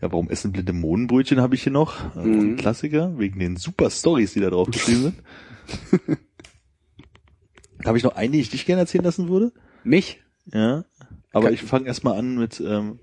[0.00, 2.16] Ja, warum essen blinde Mohnbrötchen habe ich hier noch?
[2.16, 2.40] Äh, Mhm.
[2.40, 6.18] Ein Klassiker, wegen den super Stories, die da drauf geschrieben sind.
[7.84, 9.52] habe ich noch eine, die ich dich gerne erzählen lassen würde?
[9.84, 10.22] Mich?
[10.52, 10.84] Ja.
[11.32, 12.98] Aber Kann- ich fange erstmal an mit, ähm,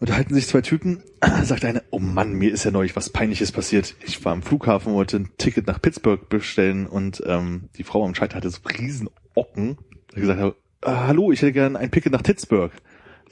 [0.00, 1.02] unterhalten sich zwei Typen,
[1.42, 3.94] sagt einer, oh Mann, mir ist ja neulich was Peinliches passiert.
[4.04, 8.14] Ich war am Flughafen, wollte ein Ticket nach Pittsburgh bestellen und ähm, die Frau am
[8.14, 9.78] Schalter hatte so riesen Ocken.
[10.10, 12.72] Ich gesagt habe, ah, hallo, ich hätte gerne ein Ticket nach Pittsburgh.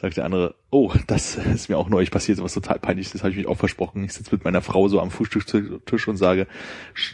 [0.00, 3.22] Sagt der andere, oh, das ist mir auch neulich passiert, was total peinlich ist, das
[3.22, 4.04] habe ich mich auch versprochen.
[4.04, 6.46] Ich sitze mit meiner Frau so am Frühstückstisch und sage,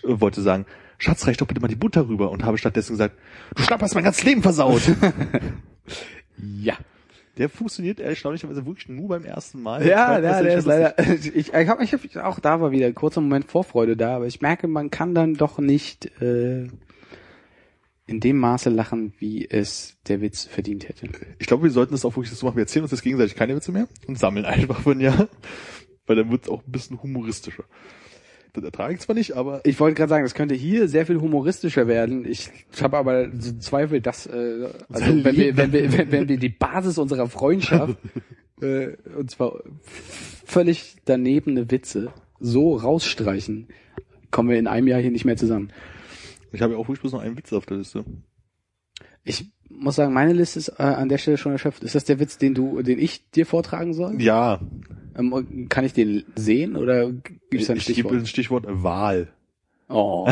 [0.03, 0.67] wollte sagen,
[0.99, 3.17] Schatz, reich doch bitte mal die Butter rüber und habe stattdessen gesagt,
[3.55, 4.83] du Schnapp hast mein ganzes Leben versaut.
[6.63, 6.77] Ja.
[7.39, 9.87] Der funktioniert erstaunlicherweise wirklich nur beim ersten Mal.
[9.87, 10.95] Ja, Ich ja, weiß, der ist leider.
[11.35, 14.27] Ich, ich habe ich hab, auch da war wieder ein kurzer Moment Vorfreude da, aber
[14.27, 16.69] ich merke, man kann dann doch nicht äh,
[18.07, 21.09] in dem Maße lachen, wie es der Witz verdient hätte.
[21.39, 22.57] Ich glaube, wir sollten das auch wirklich so machen.
[22.57, 25.29] Wir erzählen uns jetzt gegenseitig keine Witze mehr und sammeln einfach von ja.
[26.07, 27.65] Weil dann wird es auch ein bisschen humoristischer.
[28.53, 31.21] Das ertrage ich zwar nicht, aber Ich wollte gerade sagen, das könnte hier sehr viel
[31.21, 32.25] humoristischer werden.
[32.25, 36.39] Ich habe aber so Zweifel, dass äh, also wenn wir, wenn wir wenn, wenn wir
[36.39, 37.97] die Basis unserer Freundschaft
[38.61, 39.61] äh, und zwar
[40.45, 43.69] völlig danebene Witze so rausstreichen,
[44.31, 45.73] kommen wir in einem Jahr hier nicht mehr zusammen.
[46.53, 48.05] ich habe ja auch wirklich bloß noch einen Witz auf der Liste.
[49.23, 51.85] Ich muss sagen, meine Liste ist äh, an der Stelle schon erschöpft.
[51.85, 54.21] Ist das der Witz, den du, den ich dir vortragen soll?
[54.21, 54.61] Ja,
[55.21, 57.11] Ähm, kann ich den sehen oder
[57.51, 58.15] gibt's da ein ich gebe Stichwort?
[58.15, 59.29] ein Stichwort Wahl.
[59.89, 60.29] Oh.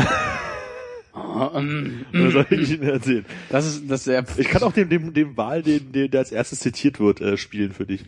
[1.14, 3.26] oh ähm, Oder soll ich Ihnen erzählen?
[3.50, 6.20] das ist das ist sehr Ich kann auch dem, dem, dem Wahl, den, den, der
[6.20, 8.04] als erstes zitiert wird, äh, spielen für dich.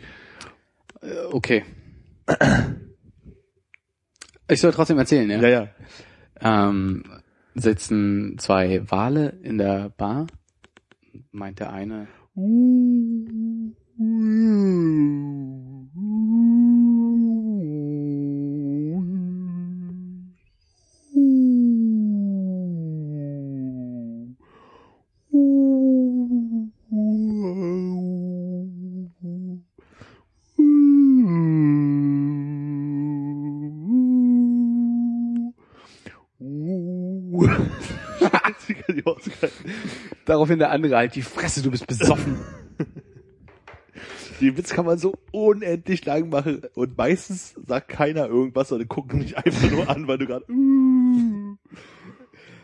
[1.03, 1.65] Äh, okay.
[4.49, 5.41] Ich soll trotzdem erzählen, ja?
[5.41, 5.69] Ja, ja.
[6.41, 7.05] Ähm,
[7.55, 10.27] sitzen zwei Wale in der Bar.
[11.33, 12.09] Meint der eine,
[40.51, 42.37] daraufhin der andere halt, die Fresse, du bist besoffen.
[44.41, 49.19] Den Witz kann man so unendlich lang machen und meistens sagt keiner irgendwas, sondern gucken
[49.19, 51.57] mich einfach nur an, weil du gerade uh,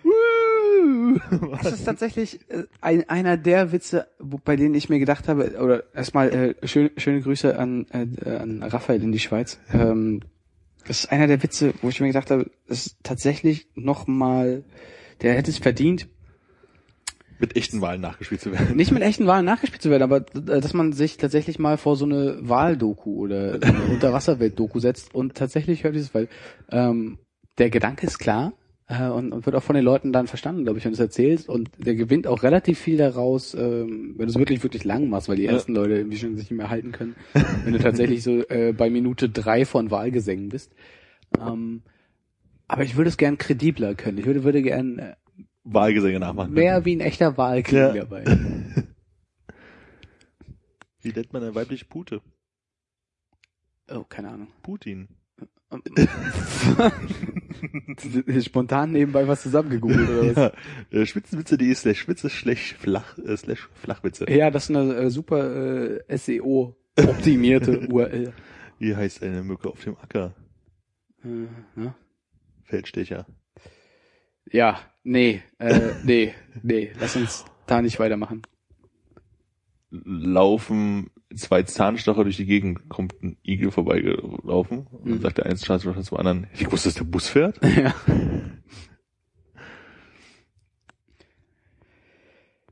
[0.04, 1.18] uh,
[1.62, 5.58] Das ist tatsächlich äh, ein, einer der Witze, wo, bei denen ich mir gedacht habe,
[5.60, 9.60] oder erstmal äh, schön, schöne Grüße an, äh, an Raphael in die Schweiz.
[9.72, 10.22] Ähm,
[10.88, 14.64] das ist einer der Witze, wo ich mir gedacht habe, das ist tatsächlich nochmal,
[15.20, 16.08] der hätte es verdient,
[17.38, 18.76] mit echten Wahlen nachgespielt zu werden.
[18.76, 21.96] nicht mit echten Wahlen nachgespielt zu werden, aber äh, dass man sich tatsächlich mal vor
[21.96, 26.28] so eine Wahldoku oder eine Unterwasserwelt-Doku setzt und tatsächlich hört dieses, weil
[26.70, 27.18] ähm,
[27.58, 28.52] der Gedanke ist klar
[28.88, 31.00] äh, und, und wird auch von den Leuten dann verstanden, glaube ich, wenn du es
[31.00, 35.08] erzählst und der gewinnt auch relativ viel daraus, ähm, wenn du es wirklich, wirklich lang
[35.08, 35.52] machst, weil die Ja.
[35.52, 37.16] ersten Leute irgendwie schon sich nicht mehr halten können,
[37.64, 40.72] wenn du tatsächlich so äh, bei Minute drei von Wahlgesängen bist.
[41.40, 41.82] Ähm,
[42.68, 44.18] aber ich würde es gern kredibler können.
[44.18, 45.14] Ich würde, würde gern äh,
[45.68, 46.52] Wahlgesänge nachmachen.
[46.54, 48.04] mehr wie ein echter Wahl klingen Ja.
[48.04, 48.24] dabei.
[51.02, 52.20] Wie nennt man eine weibliche Pute?
[53.88, 54.48] Oh, keine Ahnung.
[54.62, 55.08] Putin.
[58.42, 60.52] Spontan nebenbei was zusammengegoogelt oder was?
[60.90, 64.26] Ja, äh, spitzenwitze.de slash spitze slash flach, äh, slash flachwitze.
[64.30, 68.32] Ja, das ist eine äh, super äh, SEO-optimierte URL.
[68.78, 70.34] Wie heißt eine Mücke auf dem Acker?
[71.24, 71.46] Äh,
[71.82, 71.94] ja.
[72.64, 73.26] Feldstecher.
[74.50, 78.42] ja, nee, äh, nee, nee, lass uns da nicht weitermachen.
[79.90, 85.20] Laufen zwei Zahnstocher durch die Gegend, kommt ein Igel vorbeigelaufen und Mhm.
[85.20, 87.58] sagt der eine Zahnstocher zum anderen, ich wusste, dass der Bus fährt.
[87.76, 87.94] ja.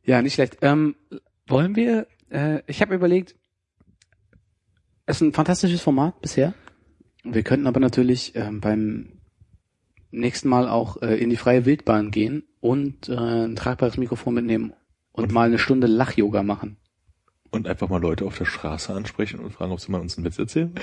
[0.05, 0.59] ja, nicht schlecht.
[0.63, 0.97] Ähm,
[1.47, 3.37] wollen wir, äh, ich habe überlegt,
[5.07, 6.55] es ist ein fantastisches Format bisher.
[7.23, 9.21] Wir könnten aber natürlich ähm, beim
[10.19, 14.73] nächsten Mal auch äh, in die freie Wildbahn gehen und äh, ein tragbares Mikrofon mitnehmen
[15.13, 16.77] und mal eine Stunde Lach-Yoga machen.
[17.51, 20.25] Und einfach mal Leute auf der Straße ansprechen und fragen, ob sie mal uns einen
[20.25, 20.75] Witz erzählen.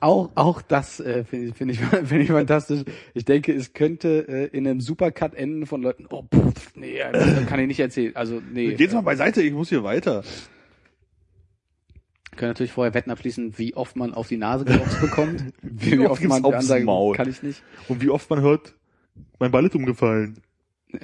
[0.00, 2.82] Auch, auch das äh, finde ich, finde ich, finde ich fantastisch.
[3.14, 7.46] Ich denke, es könnte äh, in einem Supercut enden von Leuten, oh, pff, nee, das
[7.46, 8.16] kann ich nicht erzählen.
[8.16, 8.74] Also, nee.
[8.74, 10.24] Geht's mal beiseite, ich muss hier weiter.
[12.36, 15.44] Können natürlich vorher Wetten abschließen, wie oft man auf die Nase geboxt bekommt.
[15.62, 17.16] Wie, Wie oft oft man aufs ansagt, Maul?
[17.16, 17.62] kann ich nicht.
[17.88, 18.74] Und wie oft man hört,
[19.38, 20.40] mein Ball ist umgefallen.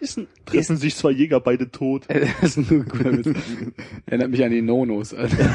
[0.00, 2.06] Ist ein, Treffen sich zwei Jäger, beide tot.
[2.40, 3.38] das ist ein guter Witz.
[4.04, 5.14] Erinnert mich an die Nonos.
[5.14, 5.50] Alter.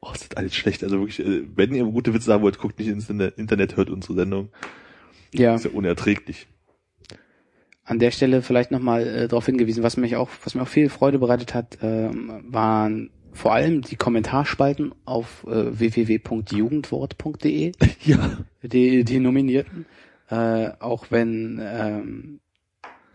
[0.00, 0.84] Oh, ist das alles schlecht.
[0.84, 4.14] Also wirklich, äh, wenn ihr gute Witze haben wollt, guckt nicht ins Internet, hört unsere
[4.14, 4.50] Sendung.
[5.32, 6.46] Ja, ist ja unerträglich.
[7.84, 10.88] An der Stelle vielleicht nochmal äh, darauf hingewiesen, was mich auch, was mir auch viel
[10.88, 17.72] Freude bereitet hat, ähm, waren vor allem die Kommentarspalten auf äh, www.jugendwort.de.
[18.04, 18.38] Ja.
[18.62, 19.86] die, die Nominierten.
[20.30, 22.40] Äh, auch wenn, ähm,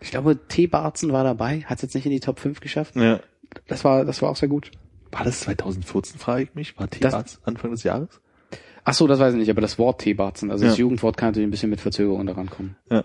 [0.00, 0.66] ich glaube, T.
[0.66, 2.96] Barzen war dabei, hat es jetzt nicht in die Top 5 geschafft.
[2.96, 3.20] ja.
[3.66, 4.70] Das war, das war auch sehr gut.
[5.10, 6.78] War das 2014, frage ich mich?
[6.78, 8.20] War Das- T-Arzt Anfang des Jahres?
[8.84, 10.14] Ach so, das weiß ich nicht, aber das Wort T.
[10.14, 10.82] Barzen, also das Ja.
[10.82, 12.76] Jugendwort kann natürlich ein bisschen mit Verzögerung daran kommen.
[12.90, 13.04] Ja.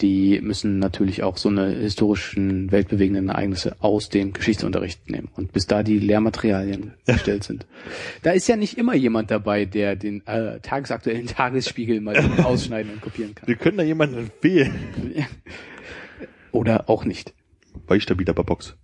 [0.00, 5.28] Die müssen natürlich auch so eine historischen, weltbewegenden Ereignisse aus dem Geschichtsunterricht nehmen.
[5.36, 7.66] Und bis da die Lehrmaterialien erstellt sind.
[8.22, 13.00] Da ist ja nicht immer jemand dabei, der den äh, tagesaktuellen Tagesspiegel mal ausschneiden und
[13.00, 13.46] kopieren kann.
[13.46, 14.74] Wir können da jemanden empfehlen.
[16.52, 17.34] Oder auch nicht.
[17.86, 18.76] Bei stabiler Box.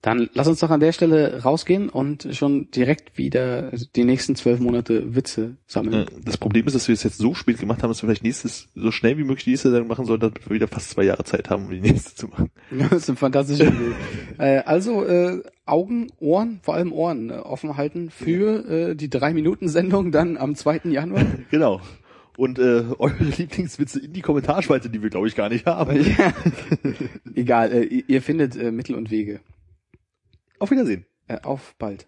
[0.00, 4.60] Dann lass uns doch an der Stelle rausgehen und schon direkt wieder die nächsten zwölf
[4.60, 6.06] Monate Witze sammeln.
[6.06, 8.22] Äh, Das Problem ist, dass wir es jetzt so spät gemacht haben, dass wir vielleicht
[8.22, 11.02] nächstes, so schnell wie möglich die nächste Sendung machen sollten, damit wir wieder fast zwei
[11.02, 12.50] Jahre Zeit haben, um die nächste zu machen.
[12.70, 13.94] Das ist eine fantastische Idee.
[14.38, 20.12] äh, also äh, Augen, Ohren, vor allem Ohren äh, offen halten für äh, die Drei-Minuten-Sendung
[20.12, 20.82] dann am 2.
[20.84, 21.24] Januar.
[21.50, 21.80] Genau.
[22.36, 25.96] Und äh, eure Lieblingswitze in die Kommentarspalte, die wir glaube ich gar nicht haben.
[26.00, 26.32] ja.
[27.34, 29.40] Egal, äh, ihr ihr findet äh, Mittel und Wege.
[30.58, 31.06] Auf Wiedersehen.
[31.28, 32.06] Äh, auf bald.